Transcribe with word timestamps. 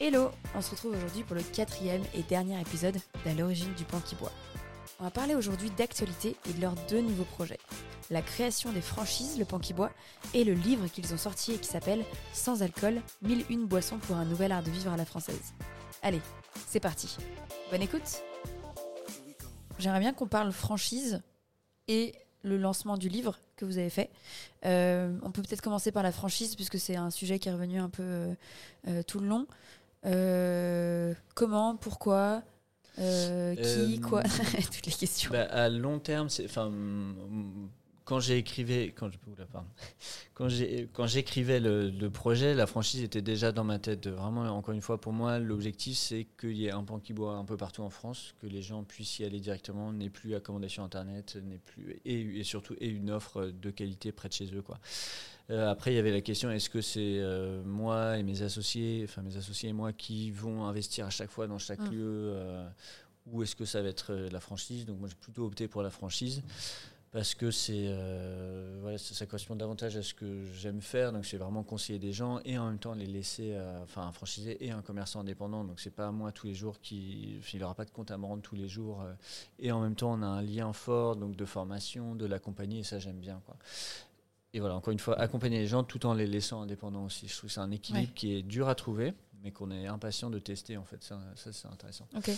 Hello 0.00 0.30
On 0.54 0.62
se 0.62 0.70
retrouve 0.70 0.96
aujourd'hui 0.96 1.24
pour 1.24 1.34
le 1.34 1.42
quatrième 1.42 2.02
et 2.14 2.22
dernier 2.22 2.60
épisode 2.60 2.94
d'À 3.24 3.34
l'origine 3.34 3.74
du 3.74 3.82
pain 3.82 3.98
qui 3.98 4.14
boit. 4.14 4.30
On 5.00 5.04
va 5.04 5.10
parler 5.10 5.34
aujourd'hui 5.34 5.70
d'actualité 5.70 6.36
et 6.48 6.52
de 6.52 6.60
leurs 6.60 6.76
deux 6.88 7.00
nouveaux 7.00 7.24
projets. 7.24 7.58
La 8.08 8.22
création 8.22 8.70
des 8.70 8.80
franchises 8.80 9.40
Le 9.40 9.44
Pan 9.44 9.58
qui 9.58 9.74
boit 9.74 9.90
et 10.34 10.44
le 10.44 10.52
livre 10.52 10.86
qu'ils 10.86 11.12
ont 11.14 11.18
sorti 11.18 11.54
et 11.54 11.58
qui 11.58 11.66
s'appelle 11.66 12.04
Sans 12.32 12.62
alcool, 12.62 13.02
1001 13.22 13.66
boissons 13.66 13.98
pour 13.98 14.14
un 14.14 14.24
nouvel 14.24 14.52
art 14.52 14.62
de 14.62 14.70
vivre 14.70 14.92
à 14.92 14.96
la 14.96 15.04
française. 15.04 15.52
Allez, 16.02 16.20
c'est 16.68 16.78
parti. 16.78 17.16
Bonne 17.72 17.82
écoute 17.82 18.22
J'aimerais 19.80 19.98
bien 20.00 20.12
qu'on 20.12 20.28
parle 20.28 20.52
franchise 20.52 21.22
et 21.88 22.14
le 22.42 22.56
lancement 22.56 22.96
du 22.96 23.08
livre 23.08 23.38
que 23.56 23.64
vous 23.64 23.78
avez 23.78 23.90
fait. 23.90 24.10
Euh, 24.64 25.18
on 25.22 25.30
peut 25.30 25.42
peut-être 25.42 25.60
commencer 25.60 25.92
par 25.92 26.02
la 26.02 26.12
franchise 26.12 26.54
puisque 26.54 26.78
c'est 26.78 26.96
un 26.96 27.10
sujet 27.10 27.38
qui 27.38 27.48
est 27.48 27.52
revenu 27.52 27.78
un 27.78 27.90
peu 27.90 28.02
euh, 28.02 28.34
euh, 28.88 29.02
tout 29.02 29.20
le 29.20 29.26
long. 29.26 29.46
Euh, 30.06 31.14
comment, 31.34 31.76
pourquoi, 31.76 32.42
euh, 32.98 33.54
qui, 33.54 33.96
Euh, 33.96 34.00
quoi, 34.00 34.22
toutes 34.72 34.86
les 34.86 34.92
questions. 34.92 35.30
Bah, 35.30 35.44
à 35.44 35.68
long 35.68 35.98
terme, 35.98 36.28
enfin, 36.44 36.72
quand 38.04 38.20
j'ai 38.20 38.38
écrivais, 38.38 38.94
quand 38.96 39.10
je, 39.10 39.18
oula, 39.30 39.44
pardon. 39.44 39.68
quand 40.34 40.48
j'ai, 40.48 40.88
quand 40.94 41.06
j'écrivais 41.06 41.60
le, 41.60 41.90
le 41.90 42.10
projet, 42.10 42.54
la 42.54 42.66
franchise 42.66 43.02
était 43.02 43.20
déjà 43.20 43.52
dans 43.52 43.64
ma 43.64 43.78
tête. 43.78 44.06
Vraiment, 44.08 44.42
encore 44.44 44.72
une 44.72 44.80
fois, 44.80 44.98
pour 45.00 45.12
moi, 45.12 45.38
l'objectif, 45.38 45.98
c'est 45.98 46.26
qu'il 46.40 46.56
y 46.56 46.66
ait 46.66 46.70
un 46.70 46.84
pan 46.84 47.00
qui 47.00 47.12
boit 47.12 47.34
un 47.34 47.44
peu 47.44 47.56
partout 47.56 47.82
en 47.82 47.90
France, 47.90 48.34
que 48.40 48.46
les 48.46 48.62
gens 48.62 48.82
puissent 48.82 49.18
y 49.18 49.24
aller 49.24 49.40
directement, 49.40 49.92
n'aient 49.92 50.08
plus 50.10 50.34
à 50.34 50.40
commander 50.40 50.68
sur 50.68 50.82
Internet, 50.82 51.36
n'aient 51.44 51.58
plus, 51.58 52.00
et, 52.04 52.38
et 52.40 52.44
surtout, 52.44 52.74
et 52.80 52.88
une 52.88 53.10
offre 53.10 53.46
de 53.46 53.70
qualité 53.70 54.10
près 54.10 54.28
de 54.28 54.34
chez 54.34 54.54
eux, 54.54 54.62
quoi. 54.62 54.78
Euh, 55.50 55.70
après, 55.70 55.92
il 55.92 55.96
y 55.96 55.98
avait 55.98 56.10
la 56.12 56.20
question 56.20 56.50
est-ce 56.50 56.68
que 56.68 56.80
c'est 56.80 57.18
euh, 57.20 57.62
moi 57.64 58.18
et 58.18 58.22
mes 58.22 58.42
associés, 58.42 59.02
enfin 59.04 59.22
mes 59.22 59.36
associés 59.36 59.70
et 59.70 59.72
moi, 59.72 59.92
qui 59.92 60.30
vont 60.30 60.64
investir 60.64 61.06
à 61.06 61.10
chaque 61.10 61.30
fois 61.30 61.46
dans 61.46 61.58
chaque 61.58 61.80
Mm. 61.80 61.90
lieu 61.90 62.32
euh, 62.34 62.68
ou 63.26 63.42
est-ce 63.42 63.56
que 63.56 63.64
ça 63.64 63.80
va 63.82 63.88
être 63.88 64.14
la 64.14 64.40
franchise? 64.40 64.84
Donc 64.84 64.98
moi 64.98 65.08
j'ai 65.08 65.14
plutôt 65.14 65.46
opté 65.46 65.68
pour 65.68 65.82
la 65.82 65.90
franchise 65.90 66.42
parce 67.12 67.34
que 67.34 67.50
c'est 67.50 67.94
voilà, 68.80 68.98
ça, 68.98 69.14
ça 69.14 69.26
correspond 69.26 69.54
davantage 69.54 69.96
à 69.96 70.02
ce 70.02 70.12
que 70.12 70.44
j'aime 70.54 70.80
faire. 70.80 71.12
Donc 71.12 71.24
c'est 71.24 71.36
vraiment 71.36 71.62
conseiller 71.62 71.98
des 71.98 72.12
gens 72.12 72.40
et 72.44 72.58
en 72.58 72.66
même 72.66 72.78
temps 72.78 72.94
les 72.94 73.06
laisser, 73.06 73.54
enfin 73.82 74.02
un 74.02 74.12
franchisé 74.12 74.64
et 74.64 74.70
un 74.70 74.82
commerçant 74.82 75.20
indépendant. 75.20 75.62
Donc 75.64 75.78
c'est 75.78 75.94
pas 75.94 76.10
moi 76.10 76.32
tous 76.32 76.46
les 76.46 76.54
jours 76.54 76.80
qui, 76.80 77.38
il 77.52 77.60
n'aura 77.60 77.74
pas 77.74 77.84
de 77.84 77.90
compte 77.90 78.10
à 78.10 78.18
me 78.18 78.24
rendre 78.24 78.42
tous 78.42 78.56
les 78.56 78.68
jours. 78.68 79.04
et 79.58 79.72
en 79.72 79.80
même 79.80 79.94
temps 79.94 80.12
on 80.12 80.22
a 80.22 80.26
un 80.26 80.42
lien 80.42 80.72
fort 80.72 81.16
donc 81.16 81.36
de 81.36 81.44
formation, 81.44 82.14
de 82.14 82.26
l'accompagner 82.26 82.80
et 82.80 82.84
ça 82.84 82.98
j'aime 82.98 83.20
bien 83.20 83.40
quoi. 83.46 83.56
Et 84.54 84.60
voilà, 84.60 84.74
encore 84.76 84.92
une 84.92 84.98
fois, 84.98 85.18
accompagner 85.20 85.58
les 85.58 85.66
gens 85.66 85.84
tout 85.84 86.06
en 86.06 86.14
les 86.14 86.26
laissant 86.26 86.62
indépendants 86.62 87.04
aussi. 87.04 87.28
Je 87.28 87.36
trouve 87.36 87.48
que 87.48 87.54
c'est 87.54 87.60
un 87.60 87.70
équilibre 87.70 88.06
Ouais. 88.08 88.12
qui 88.14 88.34
est 88.34 88.42
dur 88.42 88.68
à 88.68 88.74
trouver, 88.74 89.12
mais 89.42 89.50
qu'on 89.52 89.70
est 89.70 89.86
impatient 89.86 90.30
de 90.30 90.38
tester 90.38 90.78
en 90.78 90.84
fait. 90.84 91.02
Ça, 91.04 91.20
ça, 91.36 91.52
c'est 91.52 91.68
intéressant. 91.68 92.08
Ok. 92.16 92.30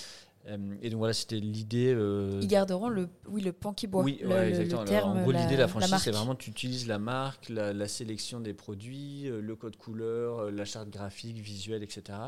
Euh, 0.48 0.74
et 0.82 0.90
donc 0.90 0.98
voilà, 0.98 1.12
c'était 1.12 1.38
l'idée. 1.38 1.92
euh, 1.94 2.40
Ils 2.42 2.48
garderont 2.48 2.88
le, 2.88 3.08
oui, 3.28 3.42
le 3.42 3.52
pan 3.52 3.72
qui 3.74 3.86
boit. 3.86 4.02
oui, 4.02 4.18
le, 4.22 4.28
ouais, 4.28 4.34
le- 4.36 4.40
le 4.40 4.48
exactement. 4.48 4.80
Alors, 4.80 4.90
terme, 4.90 5.18
en 5.18 5.22
gros, 5.22 5.30
l'idée 5.32 5.54
de 5.54 5.60
la 5.60 5.68
franchise, 5.68 5.94
c'est 5.98 6.10
vraiment 6.10 6.34
tu 6.34 6.50
utilises 6.50 6.88
la 6.88 6.98
marque, 6.98 7.48
la, 7.48 7.72
la 7.72 7.86
sélection 7.86 8.40
des 8.40 8.54
produits, 8.54 9.28
euh, 9.28 9.40
le 9.40 9.54
code 9.54 9.76
couleur, 9.76 10.50
la 10.50 10.64
charte 10.64 10.88
graphique, 10.90 11.36
visuelle, 11.36 11.82
etc. 11.84 12.18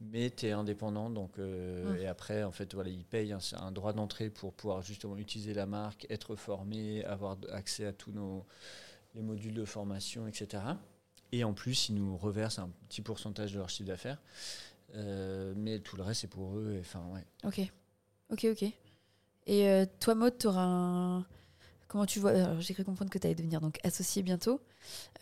Mais 0.00 0.30
tu 0.30 0.46
es 0.46 0.52
indépendant, 0.52 1.10
donc 1.10 1.38
euh, 1.40 1.94
Mm. 1.94 2.02
et 2.02 2.06
après, 2.06 2.44
en 2.44 2.52
fait, 2.52 2.72
voilà, 2.74 2.90
ils 2.90 3.04
payent 3.04 3.32
un, 3.32 3.38
un 3.60 3.72
droit 3.72 3.94
d'entrée 3.94 4.30
pour 4.30 4.52
pouvoir 4.52 4.82
justement 4.82 5.16
utiliser 5.16 5.54
la 5.54 5.66
marque, 5.66 6.06
être 6.10 6.36
formé, 6.36 7.02
avoir 7.04 7.36
accès 7.50 7.86
à 7.86 7.92
tous 7.92 8.12
nos 8.12 8.44
les 9.14 9.22
modules 9.22 9.54
de 9.54 9.64
formation, 9.64 10.26
etc. 10.26 10.62
Et 11.32 11.44
en 11.44 11.52
plus, 11.52 11.88
ils 11.88 11.94
nous 11.94 12.16
reversent 12.16 12.58
un 12.58 12.70
petit 12.88 13.00
pourcentage 13.02 13.52
de 13.52 13.58
leur 13.58 13.68
chiffre 13.70 13.88
d'affaires. 13.88 14.20
Euh, 14.94 15.52
mais 15.56 15.80
tout 15.80 15.96
le 15.96 16.02
reste, 16.02 16.20
c'est 16.22 16.26
pour 16.28 16.56
eux. 16.56 16.76
Enfin, 16.80 17.02
ouais. 17.12 17.24
Ok, 17.44 17.60
ok, 18.30 18.46
ok. 18.52 18.62
Et 19.46 19.68
euh, 19.68 19.86
toi, 20.00 20.14
Maud, 20.14 20.36
tu 20.38 20.46
auras 20.46 20.64
un. 20.64 21.26
Comment 21.88 22.06
tu 22.06 22.18
vois 22.18 22.30
Alors, 22.30 22.60
J'ai 22.60 22.74
cru 22.74 22.82
comprendre 22.84 23.10
que 23.10 23.18
tu 23.18 23.26
allais 23.26 23.34
devenir 23.36 23.60
donc 23.60 23.78
associé 23.84 24.22
bientôt. 24.22 24.60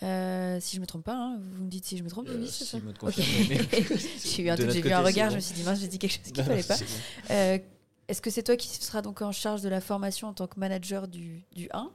Euh, 0.02 0.58
si 0.60 0.76
je 0.76 0.80
me 0.80 0.86
trompe 0.86 1.04
pas, 1.04 1.14
hein, 1.16 1.38
vous 1.38 1.64
me 1.64 1.68
dites 1.70 1.84
si 1.84 1.98
je 1.98 2.02
me 2.02 2.08
trompe. 2.08 2.28
Oui, 2.30 2.46
c'est 2.48 2.64
si, 2.64 2.70
ça. 2.70 2.78
mode 2.80 2.94
Ok. 3.02 3.14
confirmé, 3.14 3.66
mais- 3.72 3.84
J'ai 4.24 4.42
eu 4.42 4.48
un 4.50 4.56
truc, 4.56 4.70
j'ai 4.70 4.76
vu 4.76 4.82
côté, 4.84 4.94
un 4.94 5.00
regard, 5.02 5.30
je 5.30 5.36
me 5.36 5.40
suis 5.40 5.54
dit, 5.54 5.62
mince, 5.64 5.80
j'ai 5.80 5.88
dit 5.88 5.98
quelque 5.98 6.12
chose 6.12 6.32
qu'il 6.32 6.36
Non, 6.38 6.44
fallait 6.44 6.62
pas. 6.62 6.76
bon. 6.78 7.64
Est-ce 8.08 8.20
que 8.22 8.30
c'est 8.30 8.42
toi 8.42 8.56
qui 8.56 8.68
seras 8.68 9.00
donc 9.02 9.22
en 9.22 9.32
charge 9.32 9.62
de 9.62 9.68
la 9.68 9.80
formation 9.80 10.28
en 10.28 10.34
tant 10.34 10.46
que 10.46 10.58
manager 10.58 11.08
du, 11.08 11.44
du 11.54 11.68
1 11.72 11.84
Euh, 11.84 11.88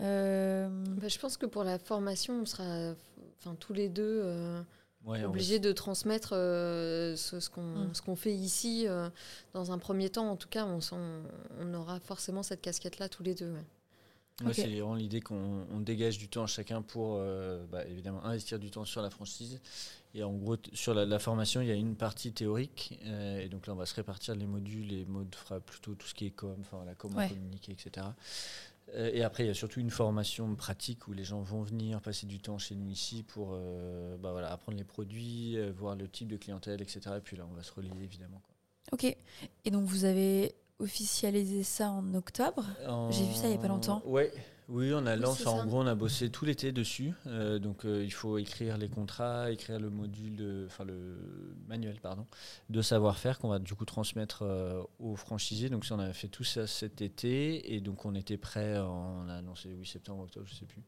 Bah, 0.00 1.08
je 1.08 1.18
pense 1.18 1.36
que 1.36 1.46
pour 1.46 1.64
la 1.64 1.78
formation, 1.78 2.40
on 2.42 2.46
sera 2.46 2.94
enfin, 3.38 3.54
tous 3.58 3.72
les 3.72 3.88
deux 3.88 4.20
euh, 4.24 4.62
Ouais, 5.06 5.24
obligés 5.24 5.58
de 5.60 5.72
transmettre 5.72 6.32
euh, 6.34 7.16
ce, 7.16 7.40
ce 7.40 7.48
qu'on 7.48 7.62
Mm. 7.62 7.94
ce 7.94 8.02
qu'on 8.02 8.16
fait 8.16 8.34
ici. 8.34 8.84
euh, 8.86 9.08
dans 9.54 9.72
un 9.72 9.78
premier 9.78 10.10
temps, 10.10 10.30
en 10.30 10.36
tout 10.36 10.48
cas, 10.48 10.66
on, 10.66 10.78
on 11.58 11.74
aura 11.74 12.00
forcément 12.00 12.42
cette 12.42 12.60
casquette-là 12.60 13.08
tous 13.08 13.22
les 13.22 13.34
deux. 13.34 13.50
ouais. 13.52 14.52
C'est 14.54 14.66
vraiment 14.68 14.94
l'idée 14.94 15.20
qu'on 15.22 15.66
on 15.70 15.80
dégage 15.80 16.16
du 16.18 16.28
temps 16.28 16.46
chacun 16.46 16.82
pour, 16.82 17.16
euh, 17.18 17.64
bah, 17.70 17.84
évidemment, 17.86 18.22
investir 18.24 18.58
du 18.58 18.70
temps 18.70 18.84
sur 18.86 19.00
la 19.02 19.08
franchise. 19.10 19.60
Et 20.14 20.22
en 20.24 20.32
gros, 20.34 20.56
t- 20.56 20.70
sur 20.74 20.92
la, 20.92 21.04
la 21.06 21.18
formation, 21.18 21.60
il 21.62 21.68
y 21.68 21.70
a 21.70 21.74
une 21.74 21.94
partie 21.96 22.32
théorique. 22.32 22.98
euh, 23.04 23.40
et 23.40 23.48
donc 23.48 23.66
là, 23.66 23.72
on 23.74 23.76
va 23.76 23.86
se 23.86 23.94
répartir 23.94 24.34
les 24.34 24.46
modules. 24.46 24.92
Et 24.92 25.04
Maud 25.06 25.34
fera 25.34 25.60
plutôt 25.60 25.94
tout 25.94 26.06
ce 26.06 26.14
qui 26.14 26.26
est 26.26 26.30
com, 26.30 26.56
enfin, 26.60 26.84
la 26.84 26.94
comment 26.94 27.16
Ouais. 27.18 27.28
communiquer, 27.28 27.72
etc. 27.72 28.06
Euh, 28.94 29.10
et 29.12 29.22
après, 29.22 29.44
il 29.44 29.46
y 29.46 29.50
a 29.50 29.54
surtout 29.54 29.80
une 29.80 29.90
formation 29.90 30.54
pratique 30.54 31.08
où 31.08 31.12
les 31.12 31.24
gens 31.24 31.40
vont 31.42 31.62
venir 31.62 32.00
passer 32.00 32.26
du 32.26 32.38
temps 32.40 32.58
chez 32.58 32.74
nous 32.74 32.88
ici 32.88 33.22
pour 33.22 33.50
euh, 33.52 34.16
bah, 34.16 34.32
voilà, 34.32 34.50
apprendre 34.52 34.78
les 34.78 34.84
produits, 34.84 35.56
euh, 35.56 35.72
voir 35.72 35.96
le 35.96 36.08
type 36.08 36.28
de 36.28 36.36
clientèle, 36.36 36.80
etc. 36.82 37.00
Et 37.18 37.20
puis 37.20 37.36
là, 37.36 37.44
on 37.50 37.54
va 37.54 37.62
se 37.62 37.72
relier, 37.72 37.90
évidemment. 38.02 38.40
quoi. 38.42 38.54
Ok. 38.92 39.16
Et 39.64 39.70
donc, 39.70 39.84
vous 39.84 40.04
avez 40.04 40.54
officialisé 40.78 41.62
ça 41.62 41.90
en 41.90 42.14
octobre? 42.14 42.64
J'ai 43.10 43.24
vu 43.26 43.34
ça 43.34 43.46
il 43.48 43.52
y 43.52 43.54
a 43.54 43.58
pas 43.58 43.68
longtemps. 43.68 44.02
Ouais, 44.06 44.32
oui, 44.70 44.92
on 44.94 45.04
a 45.04 45.16
Oui, 45.16 45.24
En 45.46 45.66
gros, 45.66 45.82
on 45.82 45.86
a 45.86 45.94
bossé 45.96 46.30
tout 46.30 46.44
l'été 46.44 46.70
dessus. 46.70 47.12
Euh, 47.26 47.58
donc, 47.58 47.84
euh, 47.84 48.04
il 48.04 48.12
faut 48.12 48.38
écrire 48.38 48.78
les 48.78 48.88
contrats, 48.88 49.50
écrire 49.50 49.80
le 49.80 49.90
module, 49.90 50.64
enfin 50.66 50.84
le 50.84 51.16
manuel, 51.66 51.98
pardon, 52.00 52.24
de 52.68 52.80
savoir-faire 52.80 53.40
qu'on 53.40 53.48
va 53.48 53.58
du 53.58 53.74
coup 53.74 53.84
transmettre 53.84 54.42
euh, 54.42 54.80
aux 55.00 55.16
franchisés. 55.16 55.70
Donc, 55.70 55.84
ça, 55.84 55.96
on 55.96 55.98
a 55.98 56.12
fait 56.12 56.28
tout 56.28 56.44
ça 56.44 56.68
cet 56.68 57.02
été 57.02 57.74
et 57.74 57.80
donc 57.80 58.04
on 58.04 58.14
était 58.14 58.38
prêt. 58.38 58.78
On 58.78 59.28
a 59.28 59.34
annoncé 59.34 59.74
oui 59.74 59.86
septembre, 59.86 60.22
octobre, 60.22 60.46
je 60.48 60.54
sais 60.54 60.66
plus. 60.66 60.82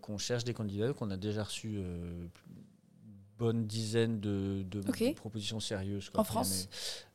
qu'on 0.00 0.18
cherche 0.18 0.44
des 0.44 0.54
candidats, 0.54 0.92
qu'on 0.92 1.10
a 1.10 1.16
déjà 1.16 1.42
reçu. 1.44 1.78
euh, 1.78 2.26
bonne 3.38 3.66
dizaine 3.66 4.18
de, 4.18 4.64
propositions 5.14 5.60
sérieuses. 5.60 6.10
quoi. 6.10 6.20
En 6.20 6.24
France 6.24 6.68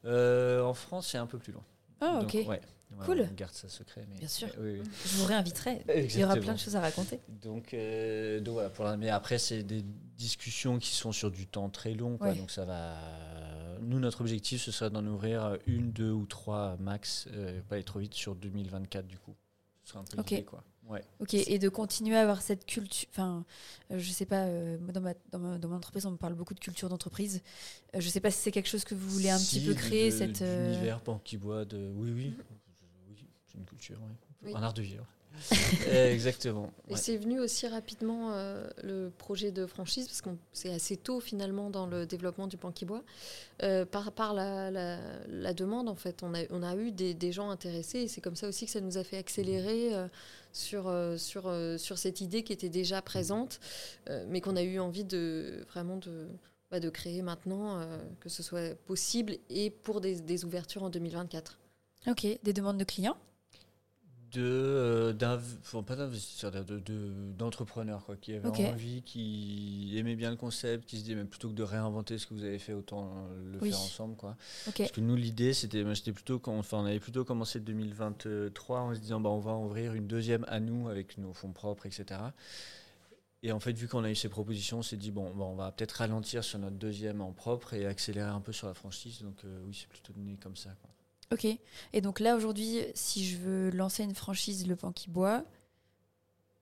Mais, 0.03 0.59
En 0.59 0.73
France, 0.73 1.07
c'est 1.07 1.17
un 1.17 1.27
peu 1.27 1.37
plus 1.37 1.51
loin. 1.53 1.63
Ah, 1.99 2.19
Donc, 2.21 2.35
ok. 2.35 2.47
ouais. 2.47 2.61
Ouais, 2.99 3.05
Cool. 3.05 3.27
On 3.29 3.33
garde 3.33 3.53
ça 3.53 3.67
secret. 3.69 4.05
Mais, 4.09 4.19
Bien 4.19 4.27
sûr. 4.27 4.47
mais 4.59 4.71
oui, 4.73 4.79
oui. 4.81 4.89
Je 5.05 5.17
vous 5.17 5.25
réinviterai. 5.25 5.83
Il 5.95 6.19
y 6.19 6.23
aura 6.23 6.35
plein 6.35 6.53
de 6.53 6.59
choses 6.59 6.75
à 6.75 6.81
raconter. 6.81 7.19
Donc, 7.41 7.73
euh, 7.73 8.39
donc 8.39 8.53
voilà. 8.53 8.69
Pour 8.69 8.85
la- 8.85 8.97
mais 8.97 9.09
après, 9.09 9.37
c'est 9.39 9.63
des 9.63 9.83
discussions 10.17 10.77
qui 10.79 10.95
sont 10.95 11.11
sur 11.11 11.31
du 11.31 11.47
temps 11.47 11.69
très 11.69 11.93
long. 11.93 12.17
Quoi, 12.17 12.29
Ouais. 12.29 12.35
Donc 12.35 12.51
ça 12.51 12.65
va. 12.65 12.95
Nous, 13.81 13.99
notre 13.99 14.21
objectif, 14.21 14.61
ce 14.61 14.71
sera 14.71 14.89
d'en 14.89 15.05
ouvrir 15.05 15.57
une, 15.67 15.91
deux 15.91 16.11
ou 16.11 16.25
trois 16.25 16.77
max, 16.79 17.27
euh, 17.33 17.59
pas 17.67 17.75
aller 17.75 17.83
trop 17.83 17.99
vite 17.99 18.13
sur 18.13 18.35
2024 18.35 19.05
du 19.07 19.17
coup. 19.17 19.35
Ce 19.83 19.89
sera 19.91 19.99
un 19.99 20.03
peu 20.05 20.19
Ok. 20.21 20.29
l'idée, 20.29 20.43
quoi. 20.45 20.63
Ouais. 20.89 21.01
Ok, 21.19 21.33
et 21.33 21.59
de 21.59 21.69
continuer 21.69 22.15
à 22.17 22.21
avoir 22.21 22.41
cette 22.41 22.65
culture. 22.65 23.07
Enfin, 23.11 23.45
euh, 23.91 23.99
je 23.99 24.11
sais 24.11 24.25
pas, 24.25 24.43
euh, 24.45 24.77
dans, 24.77 24.99
ma, 25.01 25.13
dans, 25.31 25.39
ma, 25.39 25.57
dans 25.57 25.69
mon 25.69 25.75
entreprise, 25.77 26.05
on 26.05 26.11
me 26.11 26.17
parle 26.17 26.33
beaucoup 26.33 26.53
de 26.53 26.59
culture 26.59 26.89
d'entreprise. 26.89 27.41
Euh, 27.95 28.01
je 28.01 28.09
sais 28.09 28.19
pas 28.19 28.31
si 28.31 28.39
c'est 28.39 28.51
quelque 28.51 28.67
chose 28.67 28.83
que 28.83 28.93
vous 28.93 29.09
voulez 29.09 29.29
un 29.29 29.37
Si, 29.37 29.59
petit 29.59 29.65
peu 29.67 29.73
créer. 29.73 30.11
de- 30.11 30.15
cette, 30.17 30.43
D'univers 30.43 30.99
pan 31.01 31.19
qui 31.23 31.37
boit 31.37 31.63
de. 31.65 31.89
Oui, 31.95 32.11
oui. 32.13 32.33
Une 33.57 33.65
culture, 33.65 33.99
ouais. 34.01 34.15
Oui. 34.45 34.53
Un 34.55 34.63
art 34.63 34.73
de 34.73 34.81
vivre. 34.81 35.05
Exactement. 35.87 36.71
Et 36.89 36.95
c'est 36.95 37.17
venu 37.17 37.39
aussi 37.39 37.67
rapidement 37.67 38.33
euh, 38.33 38.67
le 38.83 39.09
projet 39.09 39.51
de 39.51 39.65
franchise, 39.65 40.05
parce 40.07 40.21
que 40.21 40.29
c'est 40.51 40.71
assez 40.71 40.95
tôt 40.95 41.19
finalement 41.19 41.71
dans 41.71 41.87
le 41.87 42.05
développement 42.05 42.45
du 42.45 42.55
pan 42.57 42.71
qui 42.71 42.85
boit, 42.85 43.03
euh, 43.63 43.83
par, 43.85 44.11
par 44.11 44.33
la, 44.35 44.69
la- 44.69 45.25
la 45.27 45.53
demande 45.55 45.89
en 45.89 45.95
fait. 45.95 46.21
On 46.21 46.35
a, 46.35 46.41
on 46.51 46.61
a 46.61 46.75
eu 46.75 46.91
des, 46.91 47.15
des 47.15 47.31
gens 47.31 47.49
intéressés 47.49 47.99
et 48.01 48.07
c'est 48.07 48.21
comme 48.21 48.35
ça 48.35 48.47
aussi 48.47 48.65
que 48.65 48.71
ça 48.71 48.79
nous 48.81 48.97
a 48.99 49.03
fait 49.03 49.17
accélérer 49.17 49.95
euh, 49.95 50.07
sur, 50.51 50.87
euh, 50.87 51.17
sur, 51.17 51.47
euh, 51.47 51.79
sur 51.79 51.97
cette 51.97 52.21
idée 52.21 52.43
qui 52.43 52.53
était 52.53 52.69
déjà 52.69 53.01
présente, 53.01 53.59
euh, 54.09 54.25
mais 54.29 54.39
qu'on 54.39 54.55
a 54.55 54.61
eu 54.61 54.77
envie 54.79 55.03
de 55.03 55.65
vraiment 55.69 55.97
de, 55.97 56.27
bah, 56.69 56.79
de 56.79 56.89
créer 56.91 57.23
maintenant, 57.23 57.79
euh, 57.79 57.97
que 58.19 58.29
ce 58.29 58.43
soit 58.43 58.75
possible 58.85 59.37
et 59.49 59.71
pour 59.71 59.99
des, 59.99 60.21
des 60.21 60.45
ouvertures 60.45 60.83
en 60.83 60.89
2024. 60.91 61.57
Ok, 62.07 62.27
des 62.43 62.53
demandes 62.53 62.77
de 62.77 62.83
clients? 62.83 63.17
De 64.33 64.41
euh, 64.41 65.13
d'investisseurs 65.13 66.51
de- 66.51 66.81
d'entrepreneurs 67.37 68.05
quoi 68.05 68.15
qui 68.17 68.33
avaient 68.33 68.49
envie 68.71 69.01
qui 69.03 69.93
aimaient 69.97 70.15
bien 70.15 70.31
le 70.31 70.37
concept 70.37 70.85
qui 70.85 70.97
se 70.97 71.03
disaient 71.03 71.15
mais 71.15 71.25
plutôt 71.25 71.49
que 71.49 71.53
de 71.53 71.63
réinventer 71.63 72.17
ce 72.17 72.27
que 72.27 72.33
vous 72.33 72.43
avez 72.43 72.59
fait 72.59 72.73
autant 72.73 73.27
le 73.51 73.59
Oui. 73.61 73.69
faire 73.71 73.79
ensemble 73.79 74.15
quoi 74.15 74.35
parce 74.77 74.91
que 74.91 75.01
nous 75.01 75.15
l'idée 75.15 75.53
c'était 75.53 75.83
j'étais 75.95 76.11
plutôt 76.11 76.39
quand 76.39 76.57
enfin 76.57 76.79
on 76.79 76.85
avait 76.85 76.99
plutôt 76.99 77.23
commencé 77.25 77.59
2023 77.59 78.79
en 78.79 78.95
se 78.95 78.99
disant 78.99 79.19
bah 79.19 79.29
on 79.29 79.39
va 79.39 79.53
ouvrir 79.55 79.93
une 79.93 80.07
deuxième 80.07 80.45
à 80.47 80.59
nous 80.59 80.89
avec 80.89 81.17
nos 81.17 81.33
fonds 81.33 81.51
propres 81.53 81.85
etc 81.85 82.19
Et 83.45 83.51
en 83.51 83.59
fait, 83.59 83.73
vu 83.73 83.89
qu'on 83.89 84.05
a 84.05 84.09
eu 84.09 84.15
ces 84.15 84.29
propositions, 84.29 84.79
on 84.79 84.83
s'est 84.83 84.95
dit, 84.95 85.11
bon, 85.11 85.29
bon, 85.35 85.47
on 85.51 85.55
va 85.57 85.69
peut-être 85.73 85.97
ralentir 85.99 86.45
sur 86.45 86.59
notre 86.59 86.77
deuxième 86.77 87.19
en 87.19 87.33
propre 87.33 87.73
et 87.73 87.85
accélérer 87.85 88.29
un 88.29 88.39
peu 88.39 88.53
sur 88.53 88.67
la 88.67 88.73
franchise. 88.73 89.21
Donc 89.21 89.35
euh, 89.43 89.59
oui, 89.65 89.75
c'est 89.77 89.89
plutôt 89.89 90.13
né 90.15 90.37
comme 90.41 90.55
ça. 90.55 90.69
Quoi. 90.81 90.89
Ok. 91.31 91.45
Et 91.93 92.01
donc 92.01 92.19
là, 92.19 92.35
aujourd'hui, 92.35 92.79
si 92.93 93.25
je 93.25 93.37
veux 93.37 93.69
lancer 93.71 94.03
une 94.03 94.15
franchise 94.15 94.67
Le 94.67 94.75
Pan 94.75 94.91
qui 94.91 95.09
boit, 95.09 95.43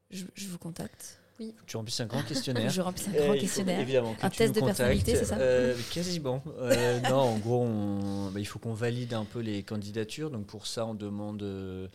je, 0.09 0.25
je 0.35 0.47
vous 0.47 0.57
contacte. 0.57 1.17
Oui. 1.39 1.55
Tu 1.65 1.75
remplis 1.77 1.95
un 1.99 2.05
grand 2.05 2.21
questionnaire. 2.23 2.69
je 2.69 2.81
remplis 2.81 3.05
un 3.07 3.11
grand 3.13 3.19
Euh, 3.21 3.25
il 3.27 3.33
faut 3.35 3.41
questionnaire. 3.41 3.79
évidemment 3.79 4.13
que 4.13 4.25
Un 4.25 4.29
tu 4.29 4.37
test 4.37 4.53
de 4.55 4.59
personnalité, 4.61 5.15
c'est 5.15 5.25
ça 5.25 5.37
Euh, 5.39 5.75
Quasiment. 5.91 6.43
Euh, 6.59 6.99
non, 7.01 7.15
en 7.15 7.37
gros, 7.39 7.63
on- 7.63 8.29
bah, 8.31 8.39
il 8.39 8.45
faut 8.45 8.59
qu'on 8.59 8.73
valide 8.73 9.13
un 9.13 9.25
peu 9.25 9.39
les 9.39 9.63
candidatures. 9.63 10.29
Donc 10.29 10.45
pour 10.45 10.67
ça, 10.67 10.85
on 10.85 10.93
demande 10.93 11.41
euh, 11.41 11.87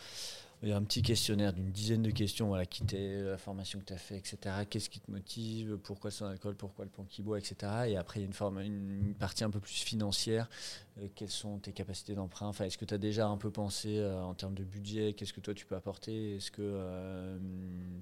il 0.63 0.71
y 0.71 0.73
a 0.73 0.77
un 0.77 0.83
petit 0.83 1.03
questionnaire 1.03 1.53
d'une 1.53 1.71
dizaine 1.71 2.03
de 2.03 2.11
questions. 2.11 2.49
Voilà, 2.49 2.67
qui 2.67 2.83
t'es, 2.85 3.21
la 3.23 3.39
formation 3.39 3.79
que 3.79 3.85
tu 3.85 3.93
as 3.93 3.99
fait, 3.99 4.17
etc. 4.17 4.39
Qu'est-ce 4.69 4.91
qui 4.91 4.99
te 4.99 5.11
motive? 5.13 5.77
Pourquoi 5.85 6.11
sans 6.11 6.27
alcool? 6.27 6.57
Pourquoi 6.57 6.85
le 6.85 6.91
pan 6.91 7.05
qui 7.09 7.23
boit, 7.23 7.39
etc. 7.39 7.55
Et 7.89 7.97
après, 7.97 8.19
il 8.19 8.23
y 8.23 8.25
a 8.25 8.27
une, 8.27 8.33
forme, 8.33 8.59
une 8.61 9.15
partie 9.17 9.45
un 9.45 9.51
peu 9.51 9.61
plus 9.61 9.75
financière. 9.83 10.49
Euh, 10.98 11.08
quelles 11.14 11.31
sont 11.31 11.58
tes 11.58 11.72
capacités 11.72 12.14
d'emprunt? 12.14 12.46
Enfin, 12.46 12.64
est-ce 12.64 12.78
que 12.78 12.84
tu 12.84 12.94
as 12.94 12.98
déjà 12.98 13.26
un 13.26 13.37
peu 13.37 13.50
pensé 13.50 13.98
euh, 13.98 14.22
en 14.22 14.34
termes 14.34 14.54
de 14.54 14.64
budget? 14.64 15.12
Qu'est-ce 15.12 15.32
que 15.32 15.40
toi 15.40 15.54
tu 15.54 15.66
peux 15.66 15.75
apporter? 15.75 16.37
Est-ce 16.37 16.50
que 16.50 17.38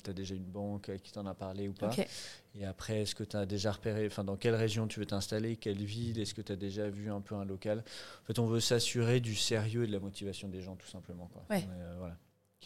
tu 0.03 0.11
as 0.11 0.13
déjà 0.13 0.35
une 0.35 0.45
banque 0.45 0.91
qui 1.03 1.13
t'en 1.13 1.27
a 1.27 1.35
parlé 1.35 1.69
ou 1.69 1.73
pas? 1.73 1.91
Et 2.57 2.65
après, 2.65 3.03
est-ce 3.03 3.15
que 3.15 3.25
tu 3.25 3.37
as 3.37 3.47
déjà 3.47 3.73
repéré, 3.73 4.07
enfin, 4.07 4.23
dans 4.23 4.37
quelle 4.37 4.55
région 4.55 4.87
tu 4.87 5.01
veux 5.01 5.07
t'installer, 5.07 5.57
quelle 5.57 5.83
ville, 5.83 6.21
est-ce 6.21 6.35
que 6.35 6.43
tu 6.43 6.53
as 6.53 6.57
déjà 6.57 6.89
vu 6.89 7.11
un 7.11 7.21
peu 7.21 7.35
un 7.35 7.45
local? 7.45 7.83
En 8.23 8.27
fait, 8.27 8.39
on 8.39 8.47
veut 8.47 8.61
s'assurer 8.61 9.21
du 9.21 9.35
sérieux 9.35 9.85
et 9.85 9.87
de 9.87 9.93
la 9.93 9.99
motivation 9.99 10.49
des 10.49 10.63
gens, 10.63 10.77
tout 10.77 10.87
simplement. 10.87 11.29
Quoi. 11.33 11.45
Ouais. 11.51 11.67
Euh, 11.69 11.95
voilà. 11.99 12.17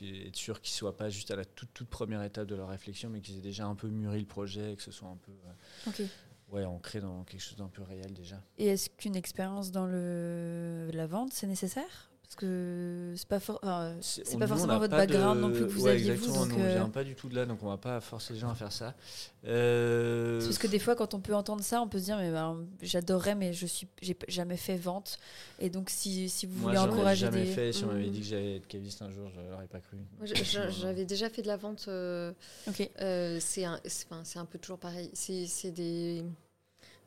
Être 0.01 0.37
sûr 0.37 0.61
qu'ils 0.61 0.75
ne 0.75 0.77
soient 0.77 0.97
pas 0.97 1.09
juste 1.09 1.33
à 1.33 1.37
la 1.37 1.45
toute, 1.45 1.71
toute 1.75 1.89
première 1.89 2.23
étape 2.23 2.47
de 2.47 2.55
leur 2.55 2.69
réflexion, 2.69 3.11
mais 3.11 3.21
qu'ils 3.21 3.39
aient 3.39 3.43
déjà 3.43 3.67
un 3.67 3.75
peu 3.75 3.89
mûri 3.89 4.21
le 4.21 4.27
projet 4.27 4.75
et 4.75 4.77
que 4.77 4.83
ce 4.83 4.93
soit 4.93 5.09
un 5.09 5.17
peu 5.17 5.33
euh. 5.33 5.91
Ouais, 6.51 6.65
ancré 6.65 7.01
dans 7.01 7.25
quelque 7.25 7.41
chose 7.41 7.57
d'un 7.57 7.69
peu 7.69 7.83
réel 7.83 8.13
déjà. 8.13 8.43
Et 8.59 8.67
est-ce 8.67 8.91
qu'une 8.91 9.17
expérience 9.17 9.71
dans 9.71 9.87
le, 9.87 10.91
la 10.93 11.07
vente, 11.07 11.33
c'est 11.33 11.47
nécessaire? 11.47 12.08
Parce 12.29 12.37
que 12.37 13.15
c'est 13.17 13.27
pas, 13.27 13.41
for- 13.41 13.59
enfin, 13.63 13.97
c'est 14.03 14.23
on- 14.35 14.39
pas 14.39 14.45
nous, 14.45 14.49
forcément 14.49 14.79
votre 14.79 14.91
pas 14.95 15.07
de- 15.07 15.13
background 15.15 15.41
non 15.41 15.51
plus 15.51 15.61
que 15.65 15.71
vous 15.71 15.85
ouais, 15.85 15.93
aviez 15.93 16.05
vous. 16.15 16.25
exactement, 16.25 16.45
Donc, 16.47 16.59
nous, 16.59 16.63
on 16.63 16.67
euh, 16.67 16.75
vient 16.75 16.89
pas 16.91 17.03
du 17.03 17.15
tout 17.15 17.31
de 17.31 17.35
là, 17.35 17.47
donc 17.47 17.63
on 17.63 17.69
va 17.71 17.79
pas 17.79 18.03
forcer 18.03 18.35
les 18.35 18.39
gens 18.39 18.51
à 18.51 18.55
faire 18.55 18.71
ça. 18.71 18.95
Euh, 19.47 20.39
parce 20.45 20.59
que 20.59 20.67
des 20.67 20.79
fois, 20.79 20.95
quand 20.95 21.15
on 21.15 21.21
peut 21.21 21.35
entendre 21.35 21.63
ça, 21.65 21.81
on 21.81 21.89
peut 21.89 21.99
se 21.99 22.05
dire 22.05 22.19
mais 22.19 22.31
ben, 22.31 22.67
j'adorerais, 22.83 23.35
mais 23.35 23.55
je 23.55 23.65
suis, 23.65 23.89
j'ai 24.03 24.15
jamais 24.29 24.59
fait 24.59 24.77
vente. 24.77 25.19
Et 25.59 25.71
donc, 25.71 25.89
si, 25.89 26.29
si 26.29 26.45
vous 26.45 26.59
moi, 26.61 26.73
voulez 26.73 26.79
encourager 26.93 27.25
jamais 27.27 27.45
des, 27.47 27.53
fait. 27.53 27.73
Si 27.73 27.85
on 27.85 27.89
m'avait 27.89 28.05
Mhm. 28.05 28.11
dit 28.13 28.21
que 28.21 28.27
j'allais 28.27 28.57
être 28.57 28.67
caviste 28.69 29.01
un 29.01 29.11
jour, 29.11 29.31
je 29.35 29.41
l'aurais 29.51 29.67
pas 29.67 29.81
cru. 29.81 29.97
J'avais 30.83 31.07
déjà 31.07 31.31
fait 31.31 31.41
de 31.41 31.47
la 31.49 31.57
vente. 31.57 31.87
euh, 31.89 32.33
ok, 32.69 32.91
euh, 33.01 33.39
c'est 33.41 33.65
un, 33.65 33.81
un 34.37 34.45
peu 34.45 34.59
toujours 34.59 34.79
pareil. 34.79 35.11
C'est 35.15 35.47
c'est 35.47 35.71
des. 35.71 36.23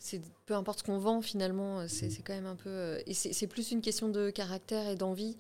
C'est- 0.02 0.22
Peu 0.46 0.56
importe 0.56 0.80
ce 0.80 0.84
qu'on 0.84 0.98
vend, 0.98 1.22
finalement, 1.22 1.88
c'est 1.88 2.10
c'est 2.10 2.22
quand 2.24 2.34
même 2.34 2.46
un 2.48 2.56
peu. 2.56 2.70
euh, 2.70 3.00
Et 3.06 3.14
c'est 3.14 3.48
plus 3.48 3.72
une 3.72 3.82
question 3.82 4.10
de 4.10 4.30
caractère 4.32 4.90
et 4.90 4.96
d'envie. 4.96 5.38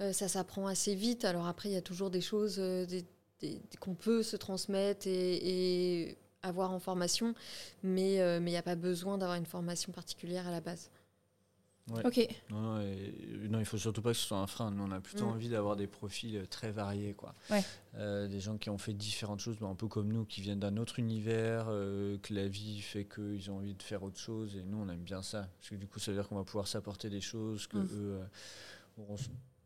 Euh, 0.00 0.12
ça 0.12 0.28
s'apprend 0.28 0.66
assez 0.66 0.94
vite. 0.94 1.24
Alors 1.24 1.46
après, 1.46 1.68
il 1.70 1.72
y 1.72 1.76
a 1.76 1.82
toujours 1.82 2.10
des 2.10 2.20
choses 2.20 2.56
euh, 2.58 2.86
qu'on 3.80 3.94
peut 3.94 4.22
se 4.22 4.36
transmettre 4.36 5.06
et, 5.06 6.08
et 6.08 6.16
avoir 6.42 6.70
en 6.72 6.78
formation, 6.80 7.34
mais 7.82 8.20
euh, 8.20 8.40
mais 8.40 8.50
il 8.50 8.54
n'y 8.54 8.58
a 8.58 8.62
pas 8.62 8.76
besoin 8.76 9.18
d'avoir 9.18 9.36
une 9.38 9.46
formation 9.46 9.92
particulière 9.92 10.46
à 10.46 10.50
la 10.50 10.60
base. 10.60 10.90
Ouais. 11.90 12.06
ok, 12.06 12.28
Non, 12.50 12.60
non, 12.62 12.80
et- 12.80 13.48
non, 13.50 13.58
il 13.58 13.66
faut 13.66 13.76
surtout 13.76 14.00
pas 14.00 14.12
que 14.12 14.16
ce 14.16 14.26
soit 14.26 14.38
un 14.38 14.46
frein. 14.46 14.70
Nous, 14.70 14.82
on 14.82 14.90
a 14.90 15.00
plutôt 15.02 15.26
Mm. 15.26 15.32
envie 15.32 15.48
d'avoir 15.50 15.76
des 15.76 15.86
profils 15.86 16.34
euh, 16.38 16.46
très 16.46 16.72
variés, 16.72 17.12
quoi. 17.12 17.34
Ouais. 17.50 17.62
Euh, 17.96 18.26
des 18.26 18.40
gens 18.40 18.56
qui 18.56 18.70
ont 18.70 18.78
fait 18.78 18.94
différentes 18.94 19.40
choses, 19.40 19.58
bah, 19.58 19.66
un 19.66 19.74
peu 19.74 19.86
comme 19.86 20.10
nous, 20.10 20.24
qui 20.24 20.40
viennent 20.40 20.60
d'un 20.60 20.78
autre 20.78 20.98
univers, 20.98 21.66
euh, 21.68 22.16
que 22.22 22.32
la 22.32 22.48
vie 22.48 22.80
fait 22.80 23.04
qu'ils 23.04 23.50
ont 23.50 23.56
envie 23.58 23.74
de 23.74 23.82
faire 23.82 24.02
autre 24.02 24.18
chose. 24.18 24.56
Et 24.56 24.62
nous, 24.62 24.78
on 24.78 24.88
aime 24.88 25.02
bien 25.02 25.20
ça, 25.22 25.46
parce 25.58 25.68
que 25.70 25.74
du 25.74 25.86
coup, 25.86 25.98
ça 25.98 26.10
veut 26.10 26.16
dire 26.16 26.26
qu'on 26.26 26.36
va 26.36 26.44
pouvoir 26.44 26.68
s'apporter 26.68 27.10
des 27.10 27.20
choses 27.20 27.66
que 27.66 27.76
Mm. 27.76 27.88
eux 27.92 28.18
euh, 28.20 28.24
auront 29.02 29.16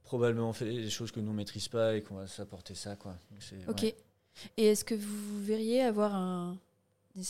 probablement 0.03 0.53
fait 0.53 0.65
des 0.65 0.91
choses 0.91 1.13
que 1.13 1.21
nous 1.21 1.31
on 1.31 1.35
maîtrise 1.35 1.69
pas 1.69 1.95
et 1.95 2.03
qu'on 2.03 2.17
va 2.17 2.27
s'apporter 2.27 2.75
ça, 2.75 2.97
quoi. 2.97 3.15
Donc, 3.31 3.69
ok. 3.69 3.83
ouais. 3.83 3.97
Et 4.57 4.65
est-ce 4.67 4.85
que 4.85 4.95
vous 4.97 5.45
verriez 5.45 5.83
avoir 5.83 6.15
un, 6.17 6.57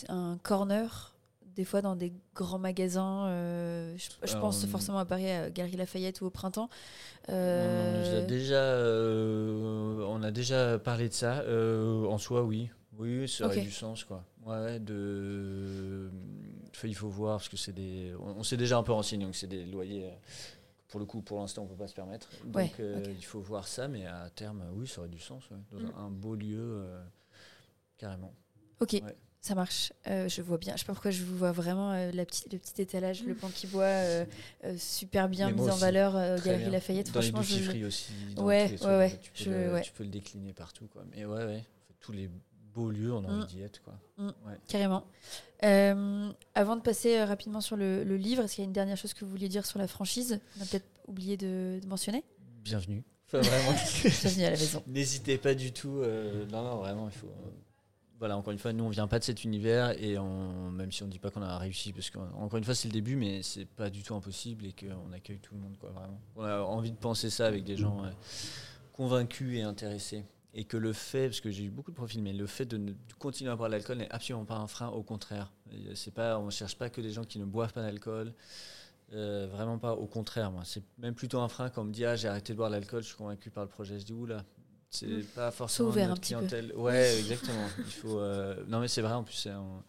un 0.09 0.39
corner 0.43 1.15
des 1.57 1.65
fois 1.65 1.83
dans 1.83 1.97
des 1.97 2.13
grands 2.35 2.59
magasins 2.59 3.27
euh, 3.29 3.97
Je, 3.97 4.11
je 4.27 4.37
pense 4.37 4.65
Euh, 4.65 4.67
forcément 4.67 4.99
à 4.99 5.05
Paris, 5.05 5.31
à 5.31 5.51
Galerie 5.51 5.77
Lafayette 5.77 6.21
ou 6.21 6.27
au 6.27 6.31
printemps. 6.31 6.69
On, 7.29 7.33
a 7.33 7.35
Euh, 7.35 8.27
déjà, 8.27 8.63
on 10.09 10.23
a 10.23 10.31
déjà 10.31 10.79
parlé 10.79 11.09
de 11.09 11.15
ça. 11.15 11.45
En 11.49 12.19
soi, 12.19 12.43
oui. 12.43 12.71
Oui, 12.99 13.29
ça 13.29 13.47
aurait 13.47 13.61
du 13.61 13.71
sens, 13.71 14.03
quoi. 14.05 14.25
Ouais, 14.45 14.81
de... 14.81 16.11
Enfin, 16.75 16.89
il 16.89 16.95
faut 16.97 17.09
voir, 17.09 17.37
parce 17.39 17.49
que 17.49 17.57
c'est 17.57 17.73
des... 17.73 18.13
On, 18.19 18.39
on 18.39 18.43
s'est 18.43 18.57
déjà 18.57 18.77
un 18.79 18.83
peu 18.83 18.93
renseigné, 18.93 19.25
donc 19.25 19.37
c'est 19.37 19.47
des 19.47 19.65
loyers... 19.65 20.11
Pour 20.89 21.01
le 21.01 21.05
coup, 21.07 21.21
pour 21.21 21.39
l'instant, 21.39 21.65
on 21.65 21.67
peut 21.67 21.77
pas 21.77 21.87
se 21.87 21.95
permettre. 21.95 22.31
Donc, 22.47 22.57
Ouais, 22.57 22.73
il 23.11 23.23
faut 23.25 23.41
voir 23.41 23.69
ça, 23.69 23.89
mais 23.89 24.07
à 24.07 24.31
terme, 24.35 24.65
oui, 24.73 24.87
ça 24.89 25.01
aurait 25.01 25.11
du 25.11 25.19
sens. 25.21 25.45
ouais. 25.51 25.59
Dans 25.71 25.81
Mm. 25.87 25.93
un, 25.99 26.11
beau 26.11 26.35
lieu, 26.35 26.87
carrément. 27.99 28.33
Ok, 28.81 28.93
Ouais. 29.05 29.15
Ça 29.49 29.55
marche. 29.55 29.93
Euh, 30.07 30.29
je 30.29 30.43
vois 30.43 30.59
bien. 30.59 30.75
Je 30.75 30.81
sais 30.81 30.85
pas 30.87 30.93
pourquoi 30.93 31.11
je 31.11 31.25
vous 31.25 31.37
vois 31.37 31.53
vraiment 31.53 31.93
euh, 31.93 32.11
la 32.13 32.25
petite, 32.25 32.53
le 32.53 32.59
petit 32.59 32.81
étalage, 32.83 33.25
le 33.25 33.35
pan 33.35 33.49
qui 33.49 33.67
boit, 33.67 33.83
euh, 33.85 34.25
euh, 34.65 34.75
super 34.79 35.29
bien 35.29 35.51
mis 35.51 35.69
en 35.69 35.77
valeur, 35.77 36.13
Galerie 36.45 36.63
bien. 36.65 36.71
Lafayette. 36.71 37.11
Dans 37.13 37.21
les 37.21 37.31
Franchement, 37.31 37.57
duty 37.59 37.81
je, 37.81 37.87
aussi. 37.87 38.13
dans 38.37 38.45
Ouais, 38.45 38.69
les 38.69 38.83
ouais, 38.85 38.97
ouais. 38.99 39.21
Tu 39.23 39.45
peux, 39.45 39.51
Je- 39.51 39.51
le, 39.57 39.73
ouais. 39.73 39.83
tu 39.83 39.93
peux 39.93 40.05
le 40.05 40.11
décliner 40.11 40.53
partout, 40.53 40.87
quoi. 40.87 41.03
Mais 41.15 41.25
ouais, 41.25 41.45
ouais. 41.45 41.65
Tous 42.01 42.13
les 42.13 42.31
beaux 42.75 42.91
lieux, 42.91 43.13
on 43.13 43.25
a 43.25 43.29
Mm. 43.29 43.39
envie 43.43 43.47
d'y 43.47 43.63
être, 43.63 43.83
quoi. 43.83 43.95
carrément. 44.69 45.05
Euh, 45.65 46.31
avant 46.55 46.77
de 46.77 46.83
passer 46.83 47.25
rapidement 47.25 47.61
sur 47.61 47.77
le, 47.77 48.05
le 48.05 48.17
livre, 48.17 48.45
est-ce 48.45 48.55
qu'il 48.57 48.63
y 48.63 48.67
a 48.67 48.69
une 48.69 48.73
dernière 48.73 48.97
chose 48.97 49.15
que 49.15 49.25
vous 49.25 49.31
vouliez 49.31 49.49
dire 49.49 49.67
sur 49.67 49.79
la 49.81 49.89
franchise? 49.89 50.39
On 50.59 50.63
a 50.63 50.67
peut-être 50.67 50.87
oublié 51.09 51.37
de, 51.37 51.81
de 51.83 51.87
mentionner? 51.89 52.23
Bienvenue. 52.63 53.03
Enfin, 53.27 53.41
vraiment. 53.41 53.73
Bienvenue 54.23 54.45
à 54.45 54.51
la 54.51 54.57
maison. 54.57 54.83
N'hésitez 54.87 55.39
pas 55.39 55.55
du 55.55 55.73
tout. 55.73 56.03
non, 56.51 56.63
non, 56.63 56.77
vraiment, 56.77 57.09
il 57.09 57.15
faut. 57.17 57.33
Euh, 58.19 58.21
voilà, 58.21 58.37
encore 58.37 58.53
une 58.53 58.59
fois, 58.59 58.73
nous, 58.73 58.85
on 58.85 58.89
vient 58.89 59.07
pas 59.07 59.19
de 59.19 59.25
cet 59.25 59.45
univers 59.45 59.91
et 60.03 60.17
même 60.19 60.93
si 60.93 61.03
on 61.03 61.07
dit 61.07 61.19
pas 61.19 61.31
qu'on 61.31 61.43
a 61.43 61.59
réussi, 61.59 61.93
parce 61.93 62.11
qu'encore 62.11 62.59
une 62.59 62.65
fois, 62.65 62.75
c'est 62.75 62.89
le 62.89 62.93
début, 62.93 63.17
mais 63.17 63.43
c'est 63.43 63.67
pas 63.67 63.91
du 63.91 64.03
tout 64.03 64.15
impossible 64.15 64.67
et 64.67 64.73
qu'on 64.73 65.13
accueille 65.13 65.41
tout 65.41 65.55
le 65.55 65.61
monde, 65.61 65.77
quoi, 65.79 65.91
vraiment. 65.91 66.21
On 66.37 66.45
a 66.45 66.61
envie 66.61 66.93
de 66.93 66.97
penser 66.97 67.31
ça 67.31 67.47
avec 67.47 67.65
des 67.65 67.77
gens 67.77 68.05
euh, 68.05 68.11
convaincus 68.93 69.59
et 69.59 69.63
intéressés. 69.63 70.25
Et 70.55 70.65
que 70.65 70.77
le 70.77 70.93
fait, 70.93 71.29
parce 71.29 71.41
que 71.41 71.51
j'ai 71.51 71.65
eu 71.65 71.71
beaucoup 71.71 71.91
de 71.91 71.97
profils, 71.97 72.23
mais 72.23 72.33
le 72.33 72.47
fait 72.47 72.65
de, 72.65 72.95
continuer 73.19 73.51
à 73.51 73.57
boire 73.57 73.69
de 73.69 73.75
l'alcool 73.75 73.99
n'est 73.99 74.11
absolument 74.11 74.47
pas 74.47 74.57
un 74.57 74.67
frein, 74.67 74.89
au 74.89 75.03
contraire. 75.03 75.53
Et 75.71 75.95
C'est 75.95 76.11
pas, 76.11 76.39
on 76.39 76.47
ne 76.47 76.51
cherche 76.51 76.77
pas 76.77 76.91
que 76.91 77.01
des 77.01 77.13
gens 77.13 77.23
qui 77.23 77.39
ne 77.39 77.45
boivent 77.45 77.73
pas 77.73 77.83
d'alcool. 77.83 78.33
Euh, 79.13 79.47
vraiment 79.51 79.79
pas, 79.79 79.93
au 79.93 80.07
contraire. 80.07 80.51
Moi, 80.51 80.63
c'est 80.65 80.83
même 80.99 81.15
plutôt 81.15 81.41
un 81.41 81.49
frein 81.49 81.71
quand 81.71 81.83
on 81.83 81.85
me 81.85 81.93
dit 81.93 82.05
ah 82.05 82.17
j'ai 82.17 82.29
arrêté 82.29 82.53
de 82.53 82.59
boire 82.59 82.71
de 82.71 82.75
l'alcool, 82.75 83.03
je 83.03 83.09
suis 83.09 83.17
convaincu 83.17 83.51
par 83.51 83.65
le 83.65 83.71
projet. 83.71 83.99
Je 83.99 84.05
dis 84.05 84.13
oula, 84.13 84.45
c'est 84.91 85.07
Mm. 85.07 85.25
pas 85.35 85.51
forcément 85.51 85.89
ouvert 85.91 86.09
notre 86.09 86.21
un 86.21 86.23
petit 86.23 86.35
peu. 86.35 86.47
clientèle. 86.47 86.77
Ouais, 86.77 87.19
exactement. 87.19 87.67
Il 87.79 87.85
faut. 87.93 88.19
euh, 88.19 88.65
Non 88.69 88.81
mais 88.81 88.89
c'est 88.89 89.03
vrai 89.03 89.13
en 89.15 89.25
plus. 89.25 89.47
un- 89.47 89.83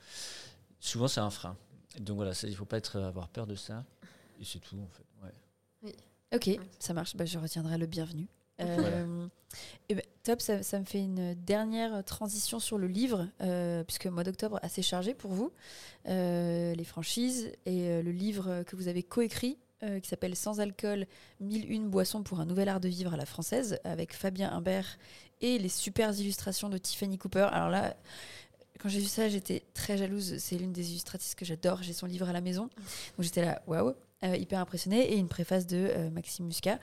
Souvent 0.79 1.07
c'est 1.07 1.19
un 1.21 1.29
frein. 1.29 1.57
Donc 1.99 2.17
voilà, 2.17 2.33
ça, 2.33 2.47
il 2.47 2.55
faut 2.55 2.65
pas 2.65 2.77
être 2.77 2.99
avoir 2.99 3.27
peur 3.29 3.47
de 3.47 3.55
ça. 3.55 3.83
Et 4.39 4.45
c'est 4.45 4.59
tout 4.59 4.77
en 4.77 4.87
fait. 4.87 5.05
Ouais. 5.25 5.95
Ok, 6.35 6.59
ça 6.79 6.93
marche. 6.93 7.15
Bah, 7.15 7.25
je 7.25 7.37
retiendrai 7.39 7.77
le 7.77 7.85
bienvenu. 7.87 8.27
Euh, 8.61 8.75
Voilà. 8.77 9.29
et 9.89 9.95
ben, 9.95 10.03
top, 10.23 10.41
ça, 10.41 10.61
ça 10.63 10.79
me 10.79 10.85
fait 10.85 10.99
une 10.99 11.33
dernière 11.33 12.03
transition 12.03 12.59
sur 12.59 12.77
le 12.77 12.87
livre, 12.87 13.27
euh, 13.41 13.83
puisque 13.85 14.05
mois 14.07 14.23
d'octobre 14.23 14.59
assez 14.61 14.81
chargé 14.81 15.13
pour 15.13 15.31
vous, 15.31 15.51
Euh, 16.07 16.73
les 16.75 16.83
franchises 16.85 17.51
et 17.65 17.89
euh, 17.89 18.01
le 18.01 18.11
livre 18.11 18.63
que 18.63 18.75
vous 18.77 18.87
avez 18.87 19.03
coécrit, 19.03 19.57
euh, 19.83 19.99
qui 19.99 20.09
s'appelle 20.09 20.35
Sans 20.35 20.59
alcool, 20.59 21.05
1001 21.39 21.87
boissons 21.87 22.23
pour 22.23 22.39
un 22.39 22.45
nouvel 22.45 22.69
art 22.69 22.79
de 22.79 22.89
vivre 22.89 23.13
à 23.13 23.17
la 23.17 23.25
française, 23.25 23.79
avec 23.83 24.13
Fabien 24.13 24.51
Imbert 24.51 24.97
et 25.41 25.57
les 25.57 25.69
super 25.69 26.17
illustrations 26.19 26.69
de 26.69 26.77
Tiffany 26.77 27.17
Cooper. 27.17 27.47
Alors 27.51 27.69
là, 27.69 27.95
quand 28.79 28.89
j'ai 28.89 28.99
vu 28.99 29.07
ça, 29.07 29.29
j'étais 29.29 29.63
très 29.73 29.97
jalouse. 29.97 30.37
C'est 30.37 30.57
l'une 30.57 30.73
des 30.73 30.89
illustratrices 30.91 31.35
que 31.35 31.45
j'adore. 31.45 31.83
J'ai 31.83 31.93
son 31.93 32.05
livre 32.05 32.27
à 32.29 32.33
la 32.33 32.41
maison. 32.41 32.63
Donc 32.63 33.21
j'étais 33.21 33.43
là, 33.43 33.61
waouh, 33.67 33.93
euh, 34.23 34.35
hyper 34.35 34.59
impressionnée. 34.59 35.13
Et 35.13 35.17
une 35.17 35.27
préface 35.27 35.67
de 35.67 35.77
euh, 35.77 36.09
Maxime 36.09 36.45
Muscat, 36.45 36.79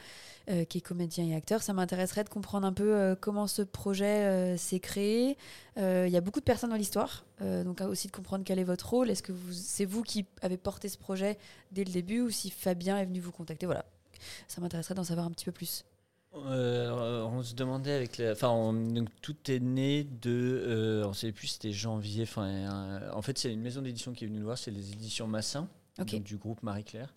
euh, 0.48 0.64
qui 0.64 0.78
est 0.78 0.80
comédien 0.80 1.24
et 1.26 1.34
acteur. 1.34 1.62
Ça 1.62 1.72
m'intéresserait 1.72 2.24
de 2.24 2.28
comprendre 2.28 2.66
un 2.66 2.72
peu 2.72 3.16
comment 3.20 3.46
ce 3.46 3.62
projet 3.62 4.56
s'est 4.58 4.80
créé. 4.80 5.36
Il 5.76 6.08
y 6.08 6.16
a 6.16 6.20
beaucoup 6.20 6.40
de 6.40 6.44
personnes 6.44 6.70
dans 6.70 6.76
l'histoire, 6.76 7.24
donc 7.40 7.80
euh, 7.80 7.86
aussi 7.86 8.06
de 8.06 8.12
comprendre 8.12 8.44
quel 8.44 8.58
est 8.58 8.64
votre 8.64 8.88
rôle. 8.88 9.10
Est-ce 9.10 9.22
que 9.22 9.32
c'est 9.52 9.84
vous 9.84 10.02
qui 10.02 10.24
avez 10.42 10.56
porté 10.56 10.88
ce 10.88 10.96
projet 10.98 11.36
dès 11.72 11.84
le 11.84 11.92
début 11.92 12.20
ou 12.20 12.30
si 12.30 12.50
Fabien 12.50 12.96
est 12.98 13.04
venu 13.04 13.20
vous 13.20 13.32
contacter? 13.32 13.66
Voilà, 13.66 13.84
ça 14.48 14.60
m'intéresserait 14.60 14.94
d'en 14.94 15.04
savoir 15.04 15.26
un 15.26 15.30
petit 15.30 15.44
peu 15.44 15.52
plus. 15.52 15.84
On 16.32 17.42
se 17.42 17.54
demandait 17.54 17.92
avec 17.92 18.18
les, 18.18 18.30
enfin 18.30 18.50
on- 18.50 18.72
donc 18.72 19.08
tout 19.22 19.36
est 19.50 19.58
né 19.60 20.04
de 20.04 20.62
euh, 20.66 21.06
on 21.06 21.14
sait 21.14 21.32
plus 21.32 21.46
c'était 21.46 21.72
janvier 21.72 22.24
enfin 22.24 23.00
en 23.14 23.22
fait 23.22 23.38
c'est 23.38 23.50
une 23.52 23.62
maison 23.62 23.80
d'édition 23.80 24.12
qui 24.12 24.24
est 24.24 24.26
venue 24.26 24.40
nous 24.40 24.44
voir 24.44 24.58
c'est 24.58 24.70
les 24.70 24.92
éditions 24.92 25.26
Massin 25.26 25.66
Du 26.04 26.36
groupe 26.36 26.62
Marie 26.62 26.84
Claire 26.84 27.14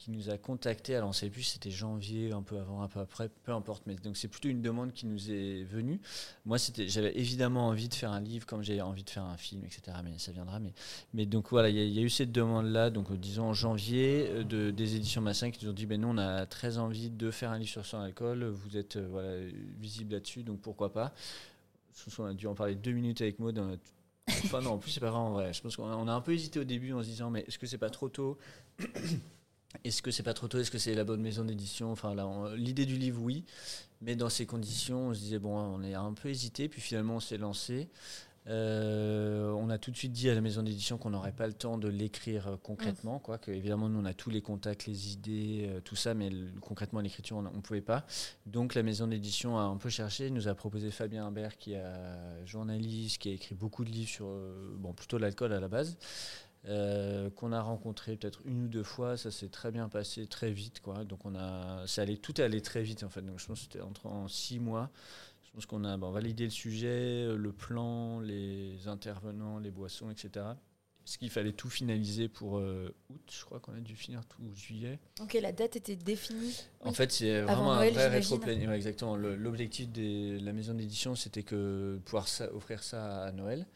qui 0.00 0.10
nous 0.10 0.30
a 0.30 0.38
contacté. 0.38 0.96
Alors 0.96 1.08
on 1.08 1.10
ne 1.10 1.14
savait 1.14 1.30
plus 1.30 1.42
si 1.42 1.52
c'était 1.52 1.70
janvier, 1.70 2.32
un 2.32 2.42
peu 2.42 2.58
avant, 2.58 2.82
un 2.82 2.88
peu 2.88 3.00
après, 3.00 3.28
peu 3.44 3.52
importe. 3.52 3.82
Mais 3.86 3.94
donc 3.96 4.16
c'est 4.16 4.28
plutôt 4.28 4.48
une 4.48 4.62
demande 4.62 4.92
qui 4.92 5.06
nous 5.06 5.30
est 5.30 5.62
venue. 5.62 6.00
Moi, 6.46 6.58
c'était, 6.58 6.88
j'avais 6.88 7.16
évidemment 7.18 7.68
envie 7.68 7.88
de 7.88 7.94
faire 7.94 8.10
un 8.10 8.20
livre, 8.20 8.46
comme 8.46 8.62
j'ai 8.62 8.80
envie 8.80 9.04
de 9.04 9.10
faire 9.10 9.24
un 9.24 9.36
film, 9.36 9.62
etc. 9.64 9.98
Mais 10.02 10.18
ça 10.18 10.32
viendra. 10.32 10.58
Mais, 11.12 11.26
donc 11.26 11.50
voilà, 11.50 11.68
il 11.68 11.76
y, 11.76 11.98
a 11.98 12.02
eu 12.02 12.08
cette 12.08 12.32
demande-là, 12.32 12.88
donc 12.88 13.12
disons 13.12 13.44
en 13.44 13.52
janvier, 13.52 14.26
euh, 14.30 14.42
de, 14.42 14.70
des 14.70 14.96
éditions 14.96 15.20
Massin 15.20 15.50
qui 15.50 15.64
nous 15.64 15.70
ont 15.70 15.74
dit, 15.74 15.86
ben 15.86 16.00
nous, 16.00 16.08
on 16.08 16.18
a 16.18 16.46
très 16.46 16.78
envie 16.78 17.10
de 17.10 17.30
faire 17.30 17.50
un 17.50 17.58
livre 17.58 17.70
sur 17.70 17.84
son 17.84 17.98
alcool. 17.98 18.44
Vous 18.44 18.78
êtes 18.78 18.96
euh, 18.96 19.06
voilà 19.10 19.36
visible 19.78 20.14
là-dessus, 20.14 20.42
donc 20.42 20.60
pourquoi 20.60 20.92
pas? 20.92 21.12
On 22.18 22.24
a 22.24 22.32
dû 22.32 22.46
en 22.46 22.54
parler 22.54 22.74
deux 22.74 22.92
minutes 22.92 23.20
avec 23.20 23.38
Maud. 23.38 23.78
Enfin 24.44 24.60
non, 24.60 24.70
en 24.72 24.78
plus 24.78 24.90
c'est 24.90 25.00
pas 25.00 25.10
vraiment 25.10 25.32
vrai. 25.32 25.52
Je 25.52 25.60
pense 25.62 25.76
qu'on 25.76 26.08
a 26.08 26.12
un 26.12 26.20
peu 26.20 26.32
hésité 26.32 26.60
au 26.60 26.64
début 26.64 26.92
en 26.92 27.02
se 27.02 27.08
disant 27.08 27.30
mais 27.30 27.44
est-ce 27.46 27.58
que 27.58 27.66
c'est 27.66 27.78
pas 27.78 27.90
trop 27.90 28.08
tôt? 28.08 28.38
Est-ce 29.84 30.02
que 30.02 30.10
c'est 30.10 30.24
pas 30.24 30.34
trop 30.34 30.48
tôt? 30.48 30.58
Est-ce 30.58 30.70
que 30.70 30.78
c'est 30.78 30.94
la 30.94 31.04
bonne 31.04 31.20
maison 31.20 31.44
d'édition? 31.44 31.92
Enfin, 31.92 32.14
l'idée 32.56 32.86
du 32.86 32.96
livre, 32.96 33.22
oui. 33.22 33.44
Mais 34.00 34.16
dans 34.16 34.28
ces 34.28 34.44
conditions, 34.44 35.08
on 35.08 35.14
se 35.14 35.20
disait, 35.20 35.38
bon, 35.38 35.56
on 35.56 35.82
est 35.82 35.94
un 35.94 36.12
peu 36.12 36.28
hésité. 36.28 36.68
Puis 36.68 36.80
finalement, 36.80 37.16
on 37.16 37.20
s'est 37.20 37.38
lancé. 37.38 37.88
Euh, 38.46 39.50
on 39.52 39.68
a 39.68 39.78
tout 39.78 39.90
de 39.90 39.96
suite 39.96 40.12
dit 40.12 40.30
à 40.30 40.34
la 40.34 40.40
maison 40.40 40.62
d'édition 40.62 40.96
qu'on 40.96 41.10
n'aurait 41.10 41.32
pas 41.32 41.46
le 41.46 41.52
temps 41.52 41.76
de 41.76 41.88
l'écrire 41.88 42.48
euh, 42.48 42.56
concrètement, 42.62 43.16
mmh. 43.16 43.20
quoi. 43.20 43.38
Que 43.38 43.50
évidemment 43.50 43.88
nous 43.88 44.00
on 44.00 44.04
a 44.06 44.14
tous 44.14 44.30
les 44.30 44.40
contacts, 44.40 44.86
les 44.86 45.12
idées, 45.12 45.66
euh, 45.68 45.80
tout 45.80 45.96
ça, 45.96 46.14
mais 46.14 46.30
concrètement 46.60 47.00
l'écriture 47.00 47.36
on 47.36 47.42
ne 47.42 47.60
pouvait 47.60 47.82
pas. 47.82 48.06
Donc 48.46 48.74
la 48.74 48.82
maison 48.82 49.06
d'édition 49.06 49.58
a 49.58 49.62
un 49.62 49.76
peu 49.76 49.90
cherché, 49.90 50.30
nous 50.30 50.48
a 50.48 50.54
proposé 50.54 50.90
Fabien 50.90 51.26
Imbert 51.26 51.58
qui 51.58 51.74
est 51.74 51.84
journaliste, 52.46 53.18
qui 53.18 53.28
a 53.28 53.32
écrit 53.32 53.54
beaucoup 53.54 53.84
de 53.84 53.90
livres 53.90 54.10
sur, 54.10 54.26
bon 54.78 54.94
plutôt 54.94 55.18
l'alcool 55.18 55.52
à 55.52 55.60
la 55.60 55.68
base, 55.68 55.98
euh, 56.66 57.30
qu'on 57.30 57.52
a 57.52 57.62
rencontré 57.62 58.16
peut-être 58.16 58.42
une 58.44 58.64
ou 58.64 58.68
deux 58.68 58.82
fois. 58.82 59.16
Ça 59.16 59.30
s'est 59.30 59.48
très 59.48 59.70
bien 59.70 59.88
passé, 59.88 60.26
très 60.26 60.50
vite. 60.50 60.80
Quoi. 60.80 61.04
Donc 61.04 61.24
on 61.24 61.34
a, 61.34 61.86
ça 61.86 62.02
allait, 62.02 62.18
tout 62.18 62.38
est 62.40 62.44
allé 62.44 62.60
très 62.60 62.82
vite 62.82 63.02
en 63.02 63.08
fait. 63.08 63.22
Donc 63.22 63.38
je 63.38 63.46
pense 63.46 63.60
que 63.60 63.64
c'était 63.64 63.80
entre 63.80 64.06
en 64.06 64.28
six 64.28 64.58
mois. 64.58 64.90
Je 65.50 65.56
pense 65.56 65.66
qu'on 65.66 65.84
a 65.84 65.96
validé 65.96 66.44
le 66.44 66.50
sujet, 66.50 67.26
le 67.26 67.52
plan, 67.52 68.20
les 68.20 68.86
intervenants, 68.86 69.58
les 69.58 69.72
boissons, 69.72 70.10
etc. 70.10 70.46
Ce 71.04 71.18
qu'il 71.18 71.30
fallait 71.30 71.52
tout 71.52 71.68
finaliser 71.68 72.28
pour 72.28 72.58
euh, 72.58 72.94
août, 73.08 73.20
je 73.32 73.44
crois 73.44 73.58
qu'on 73.58 73.72
a 73.74 73.80
dû 73.80 73.96
finir 73.96 74.24
tout 74.26 74.42
juillet. 74.54 75.00
Ok, 75.20 75.36
la 75.42 75.50
date 75.50 75.74
était 75.74 75.96
définie. 75.96 76.56
En 76.82 76.92
fait, 76.92 77.10
c'est 77.10 77.40
vraiment 77.40 77.72
un 77.72 77.90
vrai 77.90 78.08
rétro 78.08 78.40
exactement. 78.44 79.16
L'objectif 79.16 79.90
de 79.90 80.38
la 80.40 80.52
maison 80.52 80.74
d'édition, 80.74 81.16
c'était 81.16 81.42
que 81.42 82.00
pouvoir 82.04 82.28
offrir 82.54 82.84
ça 82.84 83.24
à 83.24 83.32
Noël. 83.32 83.66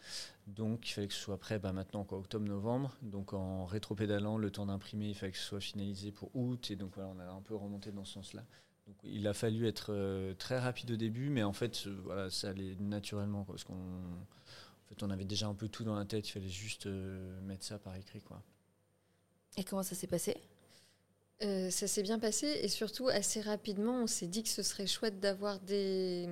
Donc 0.47 0.89
il 0.89 0.93
fallait 0.93 1.09
que 1.09 1.15
ce 1.15 1.21
soit 1.21 1.39
prêt 1.39 1.59
bah, 1.59 1.73
maintenant, 1.73 2.05
quoi, 2.05 2.19
octobre-novembre. 2.19 2.97
Donc 3.03 3.33
en 3.33 3.65
rétropédalant, 3.65 4.37
le 4.39 4.51
temps 4.51 4.67
d'imprimer, 4.67 5.09
il 5.09 5.15
fallait 5.15 5.33
que 5.33 5.39
ce 5.39 5.45
soit 5.45 5.61
finalisé 5.61 6.13
pour 6.13 6.31
août. 6.37 6.71
Et 6.71 6.77
donc 6.77 6.93
voilà, 6.95 7.11
on 7.17 7.19
a 7.19 7.25
un 7.25 7.43
peu 7.43 7.57
remonté 7.57 7.91
dans 7.91 8.05
ce 8.05 8.13
sens-là. 8.13 8.45
Donc 8.87 8.97
il 9.03 9.27
a 9.27 9.35
fallu 9.35 9.67
être 9.67 9.93
euh, 9.93 10.35
très 10.35 10.59
rapide 10.59 10.91
au 10.93 10.97
début, 10.97 11.31
mais 11.31 11.43
en 11.43 11.53
fait, 11.53 11.87
euh, 11.87 11.97
voilà, 12.05 12.31
ça 12.31 12.51
allait 12.51 12.77
naturellement. 12.81 13.45
parce 13.45 13.65
qu'on 13.65 13.75
en 13.75 14.89
fait, 14.89 15.03
on 15.03 15.11
avait 15.11 15.25
déjà 15.25 15.47
un 15.47 15.55
peu 15.55 15.69
tout 15.69 15.85
dans 15.85 15.95
la 15.95 16.05
tête, 16.05 16.29
il 16.29 16.33
fallait 16.33 16.49
juste 16.49 16.87
euh, 16.87 17.41
mettre 17.43 17.65
ça 17.65 17.79
par 17.79 17.97
écrit. 17.97 18.21
Quoi. 18.21 18.43
Et 19.57 19.65
comment 19.65 19.83
ça 19.83 19.95
s'est 19.95 20.07
passé? 20.07 20.37
Ça 21.41 21.87
s'est 21.87 22.03
bien 22.03 22.19
passé 22.19 22.47
et 22.47 22.69
surtout 22.69 23.09
assez 23.09 23.43
rapidement, 23.43 24.05
on 24.05 24.07
s'est 24.07 24.29
dit 24.29 24.43
que 24.43 24.49
ce 24.49 24.63
serait 24.63 24.87
chouette 24.87 25.21
d'avoir 25.21 25.61
des, 25.61 26.27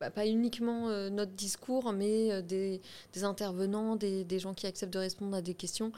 bah, 0.00 0.10
pas 0.10 0.26
uniquement 0.26 0.88
euh, 0.90 1.10
notre 1.10 1.32
discours, 1.32 1.92
mais 1.92 2.30
euh, 2.32 2.40
des, 2.40 2.80
intervenants, 3.24 3.96
des, 3.96 4.38
gens 4.38 4.54
qui 4.54 4.66
acceptent 4.68 4.92
de 4.92 4.98
répondre 5.00 5.36
à 5.36 5.42
des 5.42 5.54
questions. 5.54 5.92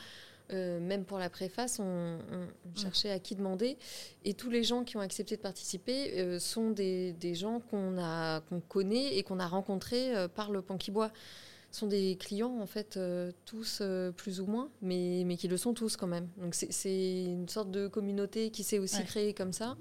Euh, 0.53 0.81
même 0.81 1.05
pour 1.05 1.19
la 1.19 1.31
préface, 1.31 1.79
on, 1.79 2.19
mm. 2.19 2.77
cherchait 2.77 3.11
à 3.11 3.19
qui 3.19 3.35
demander. 3.35 3.77
Et 4.25 4.35
tous 4.35 4.51
les 4.51 4.65
gens 4.65 4.85
qui 4.85 4.97
ont 4.97 5.01
accepté 5.01 5.37
de 5.37 5.41
participer 5.41 6.39
sont 6.39 6.71
des, 6.71 7.35
gens 7.35 7.61
qu'on 7.61 8.61
connaît 8.69 9.17
et 9.17 9.23
qu'on 9.23 9.39
a 9.39 9.47
rencontrés 9.47 10.13
par 10.35 10.51
le 10.51 10.63
Panquibois. 10.63 11.11
Ce 11.71 11.81
sont 11.81 11.87
des 11.87 12.17
clients, 12.19 12.59
en 12.61 12.67
fait, 12.67 12.99
tous 13.45 13.83
plus 14.17 14.41
ou 14.41 14.47
moins, 14.47 14.71
mais, 14.83 15.23
mais 15.25 15.37
qui 15.37 15.47
le 15.47 15.57
sont 15.57 15.73
tous 15.73 15.97
quand 15.97 16.09
même. 16.09 16.29
Donc 16.39 16.55
c'est 16.55 17.25
une 17.25 17.49
sorte 17.49 17.71
de 17.71 17.87
communauté 17.87 18.51
qui 18.51 18.65
s'est 18.65 18.79
aussi 18.79 19.05
créée 19.05 19.35
comme 19.35 19.53
ça 19.53 19.77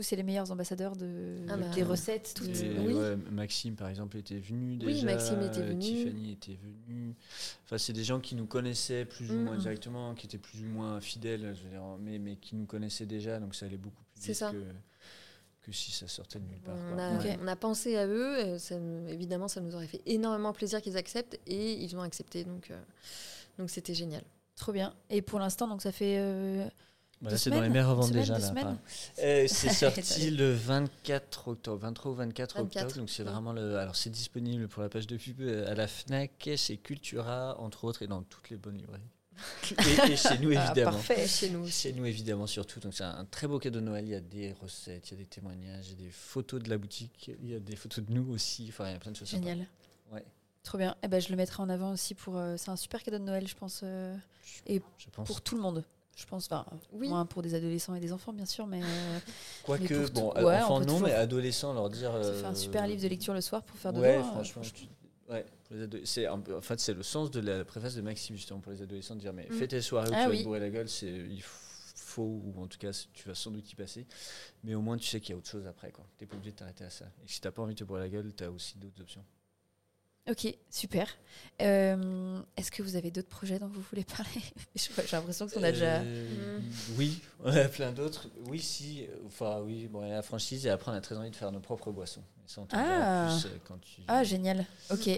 c'est 0.00 0.16
les 0.16 0.22
meilleurs 0.22 0.50
ambassadeurs 0.50 0.96
de, 0.96 1.36
ah 1.48 1.56
bah, 1.56 1.68
des 1.74 1.82
recettes. 1.82 2.34
oui. 2.42 2.94
Maxime, 3.30 3.76
par 3.76 3.88
exemple, 3.88 4.16
était 4.16 4.38
venu 4.38 4.76
déjà. 4.76 4.92
Oui, 4.92 5.04
Maxime 5.04 5.42
était 5.42 5.62
venu. 5.62 5.80
Tiffany 5.80 6.32
était 6.32 6.58
venue. 6.62 7.14
Enfin, 7.64 7.78
c'est 7.78 7.92
des 7.92 8.04
gens 8.04 8.20
qui 8.20 8.34
nous 8.34 8.46
connaissaient 8.46 9.04
plus 9.04 9.30
ou 9.30 9.36
moins 9.36 9.56
mm. 9.56 9.60
directement, 9.60 10.14
qui 10.14 10.26
étaient 10.26 10.38
plus 10.38 10.62
ou 10.62 10.68
moins 10.68 11.00
fidèles, 11.00 11.54
je 11.56 11.64
veux 11.64 11.70
dire, 11.70 11.82
mais, 12.00 12.18
mais 12.18 12.36
qui 12.36 12.56
nous 12.56 12.66
connaissaient 12.66 13.06
déjà, 13.06 13.38
donc 13.38 13.54
ça 13.54 13.66
allait 13.66 13.76
beaucoup 13.76 14.02
plus 14.14 14.32
vite 14.32 14.40
que, 14.40 14.64
que 15.62 15.72
si 15.72 15.92
ça 15.92 16.08
sortait 16.08 16.40
de 16.40 16.46
nulle 16.46 16.60
part. 16.60 16.76
On, 16.92 16.98
a, 16.98 17.36
on 17.42 17.46
a, 17.46 17.56
pensé 17.56 17.96
à 17.96 18.06
eux, 18.06 18.58
ça, 18.58 18.76
évidemment, 19.08 19.48
ça 19.48 19.60
nous 19.60 19.74
aurait 19.74 19.86
fait 19.86 20.02
énormément 20.06 20.52
plaisir 20.52 20.82
qu'ils 20.82 20.96
acceptent, 20.96 21.38
et 21.46 21.74
ils 21.74 21.96
ont 21.96 22.02
accepté, 22.02 22.44
donc 22.44 22.70
euh, 22.70 22.80
donc 23.58 23.70
c'était 23.70 23.94
génial. 23.94 24.24
Trop 24.56 24.72
bien. 24.72 24.94
Et 25.10 25.22
pour 25.22 25.38
l'instant, 25.38 25.68
donc 25.68 25.82
ça 25.82 25.92
fait... 25.92 26.18
Euh, 26.18 26.68
c'est 27.36 27.50
dans 27.50 27.60
les 27.60 27.68
meilleures 27.68 27.94
ventes 27.94 28.12
déjà. 28.12 28.38
Là, 28.38 28.76
euh, 29.20 29.46
c'est 29.48 29.68
sorti 29.72 30.30
le 30.30 30.52
24 30.52 31.48
octobre, 31.48 31.78
23 31.78 32.12
ou 32.12 32.14
24, 32.14 32.60
octobre. 32.60 32.92
Donc 32.94 33.10
c'est 33.10 33.22
vraiment 33.22 33.52
le. 33.52 33.76
Alors 33.76 33.96
c'est 33.96 34.10
disponible 34.10 34.68
pour 34.68 34.82
la 34.82 34.88
page 34.88 35.06
de 35.06 35.16
pub 35.16 35.40
euh, 35.40 35.70
à 35.70 35.74
la 35.74 35.86
Fnac, 35.86 36.48
chez 36.56 36.76
Cultura, 36.76 37.58
entre 37.60 37.84
autres, 37.84 38.02
et 38.02 38.06
dans 38.06 38.22
toutes 38.22 38.50
les 38.50 38.56
bonnes 38.56 38.78
librairies. 38.78 39.02
et, 40.08 40.16
chez 40.16 40.38
nous 40.38 40.52
ah, 40.56 40.64
évidemment. 40.64 40.92
parfait, 40.92 41.26
chez 41.26 41.50
nous. 41.50 41.66
Chez 41.66 41.92
nous 41.92 42.06
évidemment 42.06 42.46
surtout. 42.46 42.78
Donc 42.80 42.94
c'est 42.94 43.04
un 43.04 43.24
très 43.24 43.48
beau 43.48 43.58
cadeau 43.58 43.80
de 43.80 43.84
Noël. 43.84 44.04
Il 44.04 44.10
y 44.10 44.14
a 44.14 44.20
des 44.20 44.52
recettes, 44.52 45.10
il 45.10 45.14
y 45.14 45.16
a 45.16 45.24
des 45.24 45.28
témoignages, 45.28 45.88
il 45.88 46.00
y 46.00 46.02
a 46.02 46.06
des 46.06 46.12
photos 46.12 46.62
de 46.62 46.70
la 46.70 46.78
boutique, 46.78 47.30
il 47.42 47.50
y 47.50 47.54
a 47.54 47.60
des 47.60 47.76
photos 47.76 48.04
de 48.04 48.12
nous 48.12 48.32
aussi. 48.32 48.66
Enfin, 48.68 48.88
il 48.88 48.92
y 48.92 48.96
a 48.96 48.98
plein 48.98 49.10
de 49.10 49.16
choses. 49.16 49.30
Génial. 49.30 49.66
Ouais. 50.12 50.24
Trop 50.62 50.78
bien. 50.78 50.92
Et 50.92 51.04
eh 51.04 51.08
ben, 51.08 51.20
je 51.20 51.30
le 51.30 51.36
mettrai 51.36 51.62
en 51.62 51.68
avant 51.68 51.92
aussi 51.92 52.14
pour. 52.14 52.36
Euh, 52.36 52.56
c'est 52.56 52.70
un 52.70 52.76
super 52.76 53.02
cadeau 53.02 53.18
de 53.18 53.24
Noël, 53.24 53.46
je 53.48 53.54
pense. 53.54 53.82
et 54.66 54.80
je 54.98 55.10
pense. 55.10 55.26
pour 55.26 55.40
tout 55.40 55.56
le 55.56 55.62
monde 55.62 55.84
je 56.16 56.26
pense, 56.26 56.46
enfin, 56.46 56.64
oui. 56.92 57.08
moins 57.08 57.26
pour 57.26 57.42
des 57.42 57.54
adolescents 57.54 57.94
et 57.94 58.00
des 58.00 58.12
enfants, 58.12 58.32
bien 58.32 58.46
sûr, 58.46 58.66
mais. 58.66 58.80
Euh, 58.82 59.18
Quoique, 59.64 60.10
bon, 60.12 60.30
enfants 60.30 60.80
non, 60.80 61.00
mais 61.00 61.12
adolescents, 61.12 61.72
leur 61.74 61.90
dire. 61.90 62.12
Fait 62.12 62.44
un 62.44 62.52
euh, 62.52 62.54
super 62.54 62.86
livre 62.86 63.02
de 63.02 63.08
lecture 63.08 63.34
le 63.34 63.40
soir 63.40 63.62
pour 63.62 63.76
faire 63.76 63.92
de 63.92 64.00
Ouais, 64.00 64.22
franchement, 64.22 64.62
ouais, 65.30 65.44
c'est 66.04 66.28
en 66.28 66.42
fait 66.60 66.80
c'est 66.80 66.94
le 66.94 67.02
sens 67.02 67.30
de 67.30 67.40
la 67.40 67.64
préface 67.64 67.94
de 67.94 68.02
Maxime 68.02 68.36
justement 68.36 68.60
pour 68.60 68.72
les 68.72 68.82
adolescents 68.82 69.16
de 69.16 69.20
dire 69.20 69.32
mais 69.32 69.48
mm. 69.50 69.54
fais 69.54 69.68
tes 69.68 69.80
soirées 69.80 70.10
où 70.10 70.14
ah, 70.14 70.24
tu 70.24 70.30
vas 70.30 70.38
te 70.38 70.44
bourrer 70.44 70.60
la 70.60 70.70
gueule, 70.70 70.88
c'est 70.88 71.10
il 71.10 71.42
faut 71.42 72.42
ou 72.44 72.54
en 72.62 72.66
tout 72.66 72.78
cas 72.78 72.90
tu 73.12 73.28
vas 73.28 73.34
sans 73.34 73.50
doute 73.50 73.70
y 73.72 73.74
passer, 73.74 74.06
mais 74.62 74.74
au 74.74 74.80
moins 74.80 74.96
tu 74.96 75.06
sais 75.06 75.20
qu'il 75.20 75.30
y 75.30 75.32
a 75.34 75.36
autre 75.38 75.48
chose 75.48 75.66
après 75.66 75.90
quoi. 75.90 76.06
T'es 76.16 76.26
pas 76.26 76.36
obligé 76.36 76.52
de 76.52 76.56
t'arrêter 76.56 76.84
à 76.84 76.90
ça. 76.90 77.06
Et 77.24 77.28
si 77.28 77.40
t'as 77.40 77.50
pas 77.50 77.62
envie 77.62 77.74
de 77.74 77.78
te 77.80 77.84
bourrer 77.84 78.02
la 78.02 78.08
gueule, 78.08 78.32
t'as 78.34 78.50
aussi 78.50 78.78
d'autres 78.78 79.00
options. 79.00 79.24
Ok, 80.30 80.54
super. 80.70 81.06
Euh, 81.60 82.40
est-ce 82.56 82.70
que 82.70 82.82
vous 82.82 82.96
avez 82.96 83.10
d'autres 83.10 83.28
projets 83.28 83.58
dont 83.58 83.68
vous 83.68 83.82
voulez 83.90 84.04
parler 84.04 84.40
J'ai 84.74 84.90
l'impression 85.12 85.46
qu'on 85.46 85.62
a 85.62 85.70
déjà. 85.70 85.96
Euh, 85.96 86.58
oui, 86.96 87.20
on 87.44 87.54
a 87.54 87.68
plein 87.68 87.92
d'autres. 87.92 88.28
Oui, 88.48 88.58
si. 88.58 89.06
Enfin, 89.26 89.60
oui, 89.60 89.86
bon, 89.86 90.00
la 90.00 90.22
franchise 90.22 90.64
et 90.64 90.70
après, 90.70 90.90
on 90.90 90.94
a 90.94 91.02
très 91.02 91.16
envie 91.16 91.30
de 91.30 91.36
faire 91.36 91.52
nos 91.52 91.60
propres 91.60 91.92
boissons. 91.92 92.22
ah. 92.72 93.28
Euh, 93.34 93.48
quand 93.68 93.78
tu... 93.82 94.00
ah, 94.08 94.24
génial. 94.24 94.64
Ok. 94.90 95.08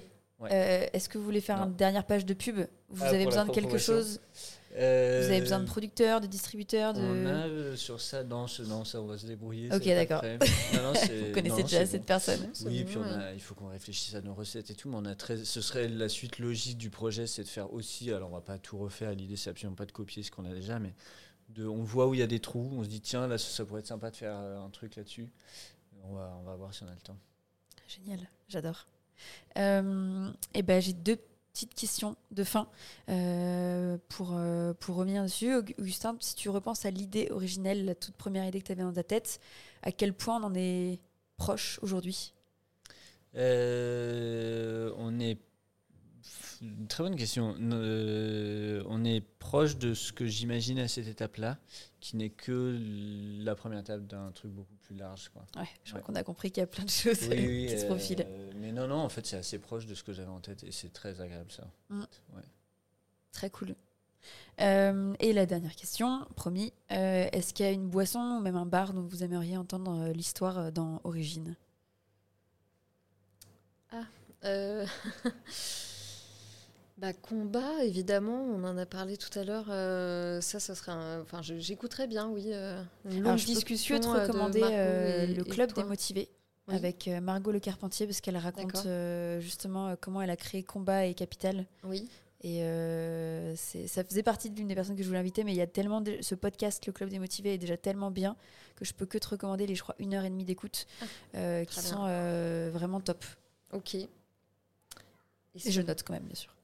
Est-ce 0.50 1.08
que 1.08 1.18
vous 1.18 1.24
voulez 1.24 1.40
faire 1.40 1.62
une 1.62 1.76
dernière 1.76 2.04
page 2.04 2.26
de 2.26 2.34
pub? 2.34 2.66
Vous 2.88 3.04
ah, 3.04 3.08
avez 3.08 3.26
besoin 3.26 3.44
de 3.44 3.52
quelque 3.52 3.78
chose? 3.78 4.20
Vous 4.76 5.30
avez 5.30 5.40
besoin 5.40 5.58
de 5.58 5.64
euh, 5.64 5.66
producteurs, 5.66 6.20
de 6.20 6.26
distributeurs 6.26 6.92
de... 6.92 7.00
On 7.00 7.26
a 7.26 7.46
euh, 7.46 7.76
sur 7.76 8.00
ça, 8.00 8.22
non, 8.24 8.46
non, 8.66 8.84
ça, 8.84 9.00
on 9.00 9.06
va 9.06 9.16
se 9.16 9.26
débrouiller. 9.26 9.72
Ok, 9.72 9.84
d'accord. 9.84 10.22
vous 10.72 11.32
connaissez 11.32 11.62
déjà 11.62 11.86
cette 11.86 12.04
personne. 12.04 12.50
Oui, 12.66 12.84
puis 12.84 12.98
on 12.98 13.02
a, 13.02 13.32
il 13.32 13.40
faut 13.40 13.54
qu'on 13.54 13.68
réfléchisse 13.68 14.14
à 14.14 14.20
nos 14.20 14.34
recettes 14.34 14.70
et 14.70 14.74
tout, 14.74 14.90
mais 14.90 14.96
on 14.98 15.04
a 15.06 15.14
très, 15.14 15.44
ce 15.44 15.60
serait 15.60 15.88
la 15.88 16.08
suite 16.08 16.38
logique 16.38 16.76
du 16.76 16.90
projet, 16.90 17.26
c'est 17.26 17.42
de 17.42 17.48
faire 17.48 17.72
aussi, 17.72 18.12
alors 18.12 18.30
on 18.30 18.34
va 18.34 18.42
pas 18.42 18.58
tout 18.58 18.76
refaire, 18.76 19.12
l'idée 19.12 19.36
c'est 19.36 19.50
absolument 19.50 19.76
pas 19.76 19.86
de 19.86 19.92
copier 19.92 20.22
ce 20.22 20.30
qu'on 20.30 20.44
a 20.44 20.52
déjà, 20.52 20.78
mais 20.78 20.94
de, 21.50 21.66
on 21.66 21.82
voit 21.82 22.06
où 22.06 22.14
il 22.14 22.20
y 22.20 22.22
a 22.22 22.26
des 22.26 22.40
trous, 22.40 22.68
on 22.72 22.84
se 22.84 22.88
dit 22.88 23.00
tiens, 23.00 23.26
là 23.26 23.38
ça 23.38 23.64
pourrait 23.64 23.80
être 23.80 23.86
sympa 23.86 24.10
de 24.10 24.16
faire 24.16 24.36
euh, 24.36 24.60
un 24.60 24.70
truc 24.70 24.96
là-dessus. 24.96 25.28
On 26.04 26.14
va, 26.14 26.36
on 26.40 26.42
va 26.42 26.54
voir 26.56 26.74
si 26.74 26.82
on 26.82 26.88
a 26.88 26.94
le 26.94 27.00
temps. 27.00 27.18
Génial, 27.88 28.20
j'adore. 28.48 28.86
Euh, 29.56 30.30
et 30.52 30.62
ben 30.62 30.80
j'ai 30.82 30.92
deux 30.92 31.18
petite 31.56 31.74
question 31.74 32.16
de 32.32 32.44
fin 32.44 32.68
euh, 33.08 33.96
pour, 34.10 34.34
euh, 34.34 34.74
revenir 34.88 35.22
dessus. 35.22 35.54
Augustin, 35.54 36.14
si 36.20 36.34
tu 36.34 36.50
repenses 36.50 36.84
à 36.84 36.90
l'idée 36.90 37.28
originelle, 37.30 37.86
la 37.86 37.94
toute 37.94 38.14
première 38.14 38.44
idée 38.44 38.60
que 38.60 38.66
tu 38.66 38.72
avais 38.72 38.82
dans 38.82 38.92
ta 38.92 39.02
tête, 39.02 39.40
à 39.82 39.90
quel 39.90 40.12
point 40.12 40.38
on 40.38 40.44
en 40.44 40.54
est 40.54 40.98
proche 41.38 41.80
aujourd'hui? 41.82 42.34
Euh, 43.36 44.92
On 44.98 45.18
est 45.18 45.38
une 46.62 46.86
très 46.86 47.02
bonne 47.02 47.16
question. 47.16 47.54
Euh, 47.60 48.82
on 48.86 49.04
est 49.04 49.20
proche 49.20 49.76
de 49.76 49.94
ce 49.94 50.12
que 50.12 50.26
j'imagine 50.26 50.78
à 50.78 50.88
cette 50.88 51.06
étape-là, 51.06 51.58
qui 52.00 52.16
n'est 52.16 52.30
que 52.30 52.78
la 53.42 53.54
première 53.54 53.80
étape 53.80 54.06
d'un 54.06 54.30
truc 54.32 54.50
beaucoup 54.50 54.74
plus 54.82 54.96
large. 54.96 55.30
Quoi. 55.30 55.44
Ouais, 55.56 55.68
je 55.84 55.90
crois 55.90 56.02
qu'on 56.02 56.14
a 56.14 56.22
compris 56.22 56.50
qu'il 56.50 56.60
y 56.60 56.64
a 56.64 56.66
plein 56.66 56.84
de 56.84 56.90
choses 56.90 57.18
qui 57.28 57.78
se 57.78 57.86
profilent. 57.86 58.26
Euh, 58.26 58.52
mais 58.56 58.72
non, 58.72 58.86
non, 58.86 58.96
en 58.98 59.08
fait, 59.08 59.26
c'est 59.26 59.36
assez 59.36 59.58
proche 59.58 59.86
de 59.86 59.94
ce 59.94 60.02
que 60.02 60.12
j'avais 60.12 60.28
en 60.28 60.40
tête 60.40 60.64
et 60.64 60.72
c'est 60.72 60.92
très 60.92 61.20
agréable 61.20 61.50
ça. 61.50 61.68
Mm. 61.90 62.04
Très 63.32 63.50
cool. 63.50 63.74
Euh, 64.60 65.14
et 65.20 65.32
la 65.32 65.46
dernière 65.46 65.74
question, 65.74 66.26
promis, 66.34 66.72
euh, 66.90 67.28
est-ce 67.32 67.52
qu'il 67.52 67.66
y 67.66 67.68
a 67.68 67.72
une 67.72 67.88
boisson 67.88 68.18
ou 68.18 68.40
même 68.40 68.56
un 68.56 68.66
bar 68.66 68.92
dont 68.92 69.02
vous 69.02 69.22
aimeriez 69.22 69.56
entendre 69.56 70.08
l'histoire 70.12 70.72
dans 70.72 71.00
Origine? 71.04 71.56
Euh, 74.44 74.86
bah, 76.98 77.12
combat, 77.12 77.84
évidemment, 77.84 78.42
on 78.42 78.64
en 78.64 78.78
a 78.78 78.86
parlé 78.86 79.16
tout 79.16 79.36
à 79.38 79.44
l'heure. 79.44 79.66
euh, 79.70 80.40
ça, 80.40 80.58
ça 80.60 80.74
serait 80.74 80.92
un... 80.92 81.20
Enfin, 81.20 81.42
je- 81.42 81.58
j'écouterais 81.58 82.06
bien, 82.06 82.28
oui. 82.28 82.46
euh, 82.52 82.82
une 83.04 83.16
longue 83.16 83.26
Alors, 83.26 83.36
je 83.38 83.46
peux 83.46 83.52
te 83.52 83.92
euh, 83.92 83.98
de 83.98 84.06
recommander 84.26 84.60
euh, 84.64 85.26
le 85.26 85.44
club 85.44 85.72
des 85.72 85.84
motivés 85.84 86.30
Oui. 86.68 86.74
avec 86.74 87.06
euh, 87.08 87.20
Margot 87.20 87.52
Le 87.52 87.60
Carpentier 87.60 88.06
parce 88.06 88.20
qu'elle 88.22 88.36
raconte 88.38 88.86
justement 89.40 89.94
comment 90.00 90.22
elle 90.22 90.30
a 90.30 90.36
créé 90.36 90.62
Combat 90.62 91.04
et 91.06 91.12
Capital. 91.14 91.66
Oui, 91.84 92.08
Et 92.42 92.60
ça 93.56 94.02
faisait 94.02 94.22
partie 94.22 94.48
d'une 94.48 94.66
des 94.68 94.74
personnes 94.74 94.96
que 94.96 95.02
je 95.02 95.08
voulais 95.08 95.18
inviter, 95.20 95.44
mais 95.44 95.52
il 95.52 95.56
y 95.58 95.60
a 95.62 95.66
tellement 95.66 96.00
de, 96.00 96.16
ce 96.22 96.34
podcast, 96.34 96.86
le 96.86 96.92
Club 96.94 97.10
des 97.10 97.18
Motivés, 97.18 97.54
est 97.54 97.58
déjà 97.58 97.76
tellement 97.76 98.10
bien 98.10 98.36
que 98.74 98.84
je 98.86 98.94
peux 98.94 99.04
que 99.06 99.18
te 99.18 99.28
recommander 99.28 99.66
les, 99.66 99.74
je 99.74 99.82
crois, 99.82 99.96
une 99.98 100.14
heure 100.14 100.24
et 100.24 100.30
demie 100.30 100.44
d'écoute 100.46 100.86
Ah, 101.34 101.64
qui 101.66 101.80
bien. 101.80 101.90
sont 101.90 102.70
vraiment 102.72 103.00
top. 103.00 103.22
ok. 103.74 103.96
Et 103.96 104.08
Et 105.68 105.70
je 105.70 105.80
note 105.82 106.02
quand 106.02 106.12
même, 106.14 106.24
bien 106.24 106.34
sûr. 106.34 106.54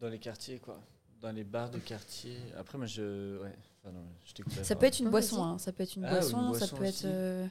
Dans 0.00 0.08
les 0.08 0.18
quartiers, 0.18 0.58
quoi. 0.58 0.80
Dans 1.20 1.32
les 1.32 1.44
bars 1.44 1.70
de 1.70 1.78
quartier. 1.78 2.36
Après, 2.56 2.78
moi, 2.78 2.86
je. 2.86 3.38
Ouais. 3.42 3.54
Enfin, 3.82 3.92
non, 3.92 4.04
je 4.24 4.32
t'écouterai 4.32 4.62
Ça 4.64 4.74
pas. 4.74 4.80
peut 4.80 4.86
être 4.86 4.98
une 5.00 5.10
boisson, 5.10 5.42
hein, 5.42 5.58
ça 5.58 5.72
peut 5.72 5.82
être 5.82 5.96
une 5.96 6.04
Ah, 6.04 6.08
une 6.14 6.14
boisson, 6.20 6.38
ça 6.54 6.58
boisson 6.58 6.76
peut 6.76 6.84
être. 6.84 6.94
aussi. 6.94 7.06
euh, 7.06 7.46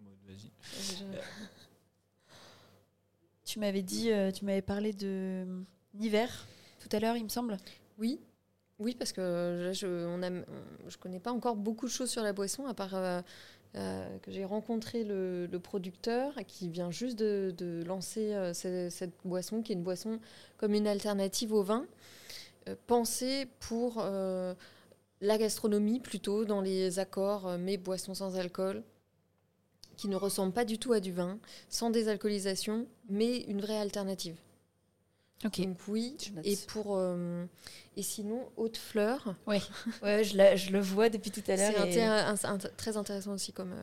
Maud, 0.00 0.16
Vas-y. 0.26 0.50
Je- 0.72 1.18
Tu 3.44 3.58
m'avais 3.58 3.82
dit, 3.82 4.10
euh, 4.10 4.30
tu 4.32 4.44
m'avais 4.44 4.62
parlé 4.62 4.92
de 4.92 5.06
euh, 5.46 5.62
Niver 5.94 6.26
tout 6.80 6.88
à 6.92 6.98
l'heure, 7.00 7.16
il 7.16 7.24
me 7.24 7.28
semble. 7.28 7.56
Oui, 7.98 8.20
oui, 8.78 8.94
parce 8.98 9.12
que 9.12 9.20
là, 9.66 9.72
je, 9.72 9.86
on 9.86 10.22
a, 10.22 10.30
je 10.88 10.96
connais 10.98 11.20
pas 11.20 11.32
encore 11.32 11.56
beaucoup 11.56 11.86
de 11.86 11.90
choses 11.90 12.10
sur 12.10 12.22
la 12.22 12.32
boisson, 12.32 12.66
à 12.66 12.74
part 12.74 12.94
euh, 12.94 13.20
euh, 13.76 14.18
que 14.18 14.30
j'ai 14.30 14.44
rencontré 14.44 15.04
le, 15.04 15.48
producteur 15.62 16.32
qui 16.46 16.68
vient 16.68 16.90
juste 16.90 17.18
de, 17.18 17.82
lancer 17.86 18.32
euh, 18.34 18.54
ce- 18.54 18.88
cette 18.90 19.12
boisson, 19.24 19.62
qui 19.62 19.72
est 19.72 19.74
une 19.74 19.82
boisson 19.82 20.20
comme 20.58 20.74
une 20.74 20.86
alternative 20.86 21.52
au 21.52 21.62
vin, 21.62 21.86
euh, 22.68 22.76
pensée 22.86 23.48
pour 23.60 24.04
la 25.20 25.38
gastronomie 25.38 26.00
plutôt, 26.00 26.44
dans 26.44 26.60
les 26.60 26.98
accords, 26.98 27.56
mais 27.58 27.76
boissons 27.78 28.14
sans 28.14 28.36
alcool 28.36 28.82
qui 29.96 30.08
ne 30.08 30.16
ressemble 30.16 30.52
pas 30.52 30.64
du 30.64 30.78
tout 30.78 30.92
à 30.92 31.00
du 31.00 31.12
vin, 31.12 31.38
sans 31.68 31.90
désalcoolisation, 31.90 32.86
mais 33.08 33.38
une 33.42 33.60
vraie 33.60 33.78
alternative. 33.78 34.36
Ok. 35.44 35.60
Donc 35.60 35.78
oui, 35.88 36.16
et 36.44 36.56
pour 36.68 36.96
euh, 36.96 37.44
et 37.96 38.02
sinon 38.02 38.48
haute 38.56 38.76
fleur, 38.78 39.34
Ouais, 39.46 39.60
je, 40.02 40.36
la- 40.36 40.56
je 40.56 40.70
le 40.70 40.80
vois 40.80 41.10
depuis 41.10 41.30
tout 41.30 41.42
à 41.48 41.56
c'est 41.56 41.72
l'heure. 41.72 41.84
et- 41.86 41.96
intér- 41.96 42.44
un- 42.46 42.54
un- 42.54 42.58
très 42.58 42.96
intéressant 42.96 43.32
aussi 43.32 43.52
comme 43.52 43.72
euh, 43.72 43.82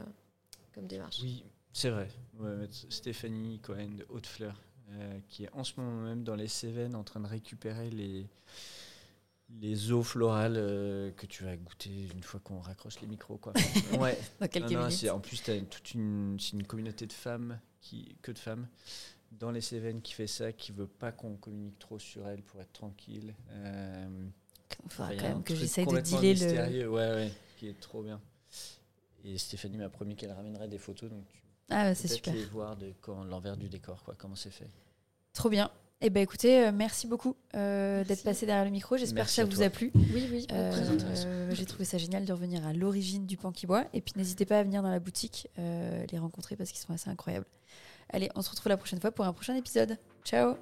comme 0.73 0.87
démarche. 0.87 1.19
Oui, 1.21 1.43
c'est 1.73 1.89
vrai. 1.89 2.07
Ouais, 2.39 2.67
Stéphanie 2.89 3.59
Cohen 3.59 3.89
de 3.97 4.05
Haute 4.09 4.25
Fleur, 4.25 4.59
euh, 4.91 5.19
qui 5.29 5.43
est 5.43 5.49
en 5.53 5.63
ce 5.63 5.73
moment 5.77 6.01
même 6.01 6.23
dans 6.23 6.35
les 6.35 6.47
Cévennes 6.47 6.95
en 6.95 7.03
train 7.03 7.19
de 7.19 7.27
récupérer 7.27 7.89
les, 7.91 8.25
les 9.59 9.91
eaux 9.91 10.01
florales 10.03 10.55
euh, 10.57 11.11
que 11.11 11.25
tu 11.27 11.43
vas 11.43 11.55
goûter 11.57 12.07
une 12.15 12.23
fois 12.23 12.39
qu'on 12.39 12.59
raccroche 12.59 12.99
les 13.01 13.07
micros. 13.07 13.37
Quoi. 13.37 13.53
ouais. 13.99 14.17
Dans 14.39 14.47
quelques 14.47 14.71
Non, 14.71 14.79
non, 14.79 14.85
minutes. 14.85 14.97
c'est- 14.99 15.09
en 15.09 15.19
plus, 15.19 15.43
tu 15.43 15.51
as 15.51 15.59
toute 15.59 15.93
une, 15.93 16.37
c'est 16.39 16.53
une 16.53 16.65
communauté 16.65 17.05
de 17.05 17.13
femmes, 17.13 17.59
qui, 17.81 18.15
que 18.21 18.31
de 18.31 18.39
femmes, 18.39 18.67
dans 19.31 19.51
les 19.51 19.61
Cévennes 19.61 20.01
qui 20.01 20.13
fait 20.13 20.27
ça, 20.27 20.51
qui 20.51 20.71
veut 20.71 20.87
pas 20.87 21.11
qu'on 21.11 21.35
communique 21.35 21.79
trop 21.79 21.99
sur 21.99 22.27
elle 22.27 22.41
pour 22.41 22.59
être 22.61 22.73
tranquille. 22.73 23.33
Euh, 23.51 24.07
Il 24.85 24.89
faudra 24.91 25.15
quand 25.15 25.23
même 25.29 25.43
que 25.43 25.55
j'essaye 25.55 25.85
de 25.85 25.99
dealer 25.99 26.35
le. 26.83 26.89
Ouais, 26.89 27.09
ouais, 27.11 27.31
qui 27.57 27.67
est 27.67 27.79
trop 27.79 28.03
bien. 28.03 28.19
Et 29.23 29.37
Stéphanie 29.37 29.77
m'a 29.77 29.89
promis 29.89 30.15
qu'elle 30.15 30.31
ramènerait 30.31 30.67
des 30.67 30.77
photos, 30.79 31.09
donc 31.09 31.25
tu 31.27 31.41
Ah, 31.69 31.83
bah, 31.83 31.89
peux 31.89 31.95
c'est 31.95 32.07
peut-être 32.07 32.15
super. 32.17 32.33
les 32.33 32.45
voir 32.45 32.75
de 32.75 32.93
quand 33.01 33.23
l'envers 33.23 33.55
du 33.57 33.69
décor, 33.69 34.03
quoi, 34.03 34.15
comment 34.17 34.35
c'est 34.35 34.49
fait. 34.51 34.69
Trop 35.33 35.49
bien. 35.49 35.69
Eh 36.03 36.09
ben 36.09 36.21
écoutez, 36.23 36.65
euh, 36.65 36.71
merci 36.73 37.05
beaucoup 37.05 37.35
euh, 37.53 38.03
d'être 38.03 38.23
passé 38.23 38.47
derrière 38.47 38.65
le 38.65 38.71
micro. 38.71 38.97
J'espère 38.97 39.25
que 39.27 39.31
ça 39.31 39.45
vous 39.45 39.51
toi. 39.57 39.65
a 39.65 39.69
plu. 39.69 39.91
Oui 39.93 40.27
oui. 40.31 40.47
Euh, 40.51 40.71
Très 40.71 40.89
intéressant. 40.89 41.27
euh, 41.27 41.51
J'ai 41.53 41.65
trouvé 41.65 41.85
ça 41.85 41.99
génial 41.99 42.25
de 42.25 42.33
revenir 42.33 42.65
à 42.65 42.73
l'origine 42.73 43.27
du 43.27 43.37
pan 43.37 43.51
qui 43.51 43.67
boit. 43.67 43.85
Et 43.93 44.01
puis 44.01 44.13
n'hésitez 44.15 44.45
pas 44.45 44.57
à 44.57 44.63
venir 44.63 44.81
dans 44.81 44.89
la 44.89 44.99
boutique, 44.99 45.47
euh, 45.59 46.03
les 46.11 46.17
rencontrer 46.17 46.55
parce 46.55 46.71
qu'ils 46.71 46.81
sont 46.81 46.91
assez 46.91 47.11
incroyables. 47.11 47.45
Allez, 48.13 48.29
on 48.35 48.41
se 48.41 48.49
retrouve 48.49 48.69
la 48.69 48.77
prochaine 48.77 48.99
fois 48.99 49.11
pour 49.11 49.25
un 49.25 49.33
prochain 49.33 49.55
épisode. 49.55 49.97
Ciao 50.25 50.55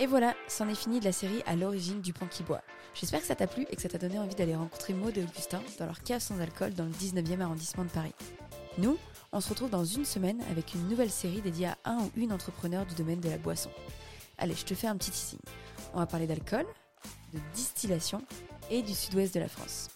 Et 0.00 0.06
voilà, 0.06 0.34
c'en 0.48 0.68
est 0.68 0.74
fini 0.74 0.98
de 0.98 1.04
la 1.04 1.12
série 1.12 1.42
à 1.46 1.56
l'origine 1.56 2.00
du 2.00 2.12
pan 2.12 2.26
qui 2.26 2.42
boit. 2.42 2.62
J'espère 2.94 3.20
que 3.20 3.26
ça 3.26 3.36
t'a 3.36 3.46
plu 3.46 3.66
et 3.70 3.76
que 3.76 3.82
ça 3.82 3.88
t'a 3.88 3.98
donné 3.98 4.18
envie 4.18 4.34
d'aller 4.34 4.56
rencontrer 4.56 4.94
Maud 4.94 5.16
et 5.18 5.22
Augustin 5.22 5.60
dans 5.78 5.84
leur 5.84 6.02
cave 6.02 6.20
sans 6.20 6.40
alcool 6.40 6.72
dans 6.72 6.86
le 6.86 6.92
19e 6.92 7.40
arrondissement 7.40 7.84
de 7.84 7.90
Paris. 7.90 8.14
Nous, 8.78 8.96
on 9.32 9.40
se 9.40 9.50
retrouve 9.50 9.70
dans 9.70 9.84
une 9.84 10.06
semaine 10.06 10.40
avec 10.50 10.74
une 10.74 10.88
nouvelle 10.88 11.10
série 11.10 11.42
dédiée 11.42 11.66
à 11.66 11.76
un 11.84 11.98
ou 11.98 12.10
une 12.16 12.32
entrepreneur 12.32 12.86
du 12.86 12.94
domaine 12.94 13.20
de 13.20 13.28
la 13.28 13.36
boisson. 13.36 13.70
Allez, 14.38 14.54
je 14.54 14.64
te 14.64 14.74
fais 14.74 14.86
un 14.86 14.96
petit 14.96 15.10
teasing. 15.10 15.40
On 15.92 15.98
va 15.98 16.06
parler 16.06 16.26
d'alcool, 16.26 16.66
de 17.34 17.38
distillation 17.54 18.22
et 18.70 18.80
du 18.82 18.94
sud-ouest 18.94 19.34
de 19.34 19.40
la 19.40 19.48
France. 19.48 19.88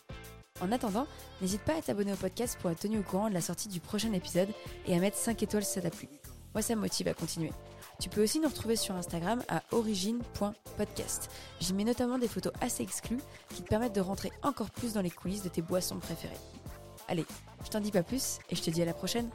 En 0.60 0.72
attendant, 0.72 1.06
n'hésite 1.40 1.62
pas 1.62 1.76
à 1.76 1.82
t'abonner 1.82 2.12
au 2.12 2.16
podcast 2.16 2.58
pour 2.60 2.70
être 2.70 2.80
tenu 2.80 2.98
au 2.98 3.02
courant 3.02 3.28
de 3.28 3.34
la 3.34 3.40
sortie 3.40 3.68
du 3.68 3.80
prochain 3.80 4.12
épisode 4.12 4.48
et 4.86 4.94
à 4.94 4.98
mettre 4.98 5.16
5 5.16 5.42
étoiles 5.42 5.64
si 5.64 5.72
ça 5.72 5.80
t'a 5.80 5.90
plu. 5.90 6.08
Moi, 6.54 6.62
ça 6.62 6.74
me 6.74 6.80
motive 6.80 7.08
à 7.08 7.14
continuer. 7.14 7.52
Tu 8.00 8.08
peux 8.08 8.22
aussi 8.22 8.40
nous 8.40 8.48
retrouver 8.48 8.76
sur 8.76 8.94
Instagram 8.94 9.42
à 9.48 9.62
origine.podcast. 9.72 11.30
J'y 11.60 11.74
mets 11.74 11.84
notamment 11.84 12.18
des 12.18 12.28
photos 12.28 12.52
assez 12.60 12.82
exclues 12.82 13.20
qui 13.54 13.62
te 13.62 13.68
permettent 13.68 13.94
de 13.94 14.00
rentrer 14.00 14.32
encore 14.42 14.70
plus 14.70 14.94
dans 14.94 15.02
les 15.02 15.10
coulisses 15.10 15.42
de 15.42 15.48
tes 15.48 15.62
boissons 15.62 15.98
préférées. 15.98 16.34
Allez, 17.08 17.26
je 17.64 17.68
t'en 17.68 17.80
dis 17.80 17.90
pas 17.90 18.02
plus 18.02 18.38
et 18.50 18.56
je 18.56 18.62
te 18.62 18.70
dis 18.70 18.82
à 18.82 18.86
la 18.86 18.94
prochaine. 18.94 19.28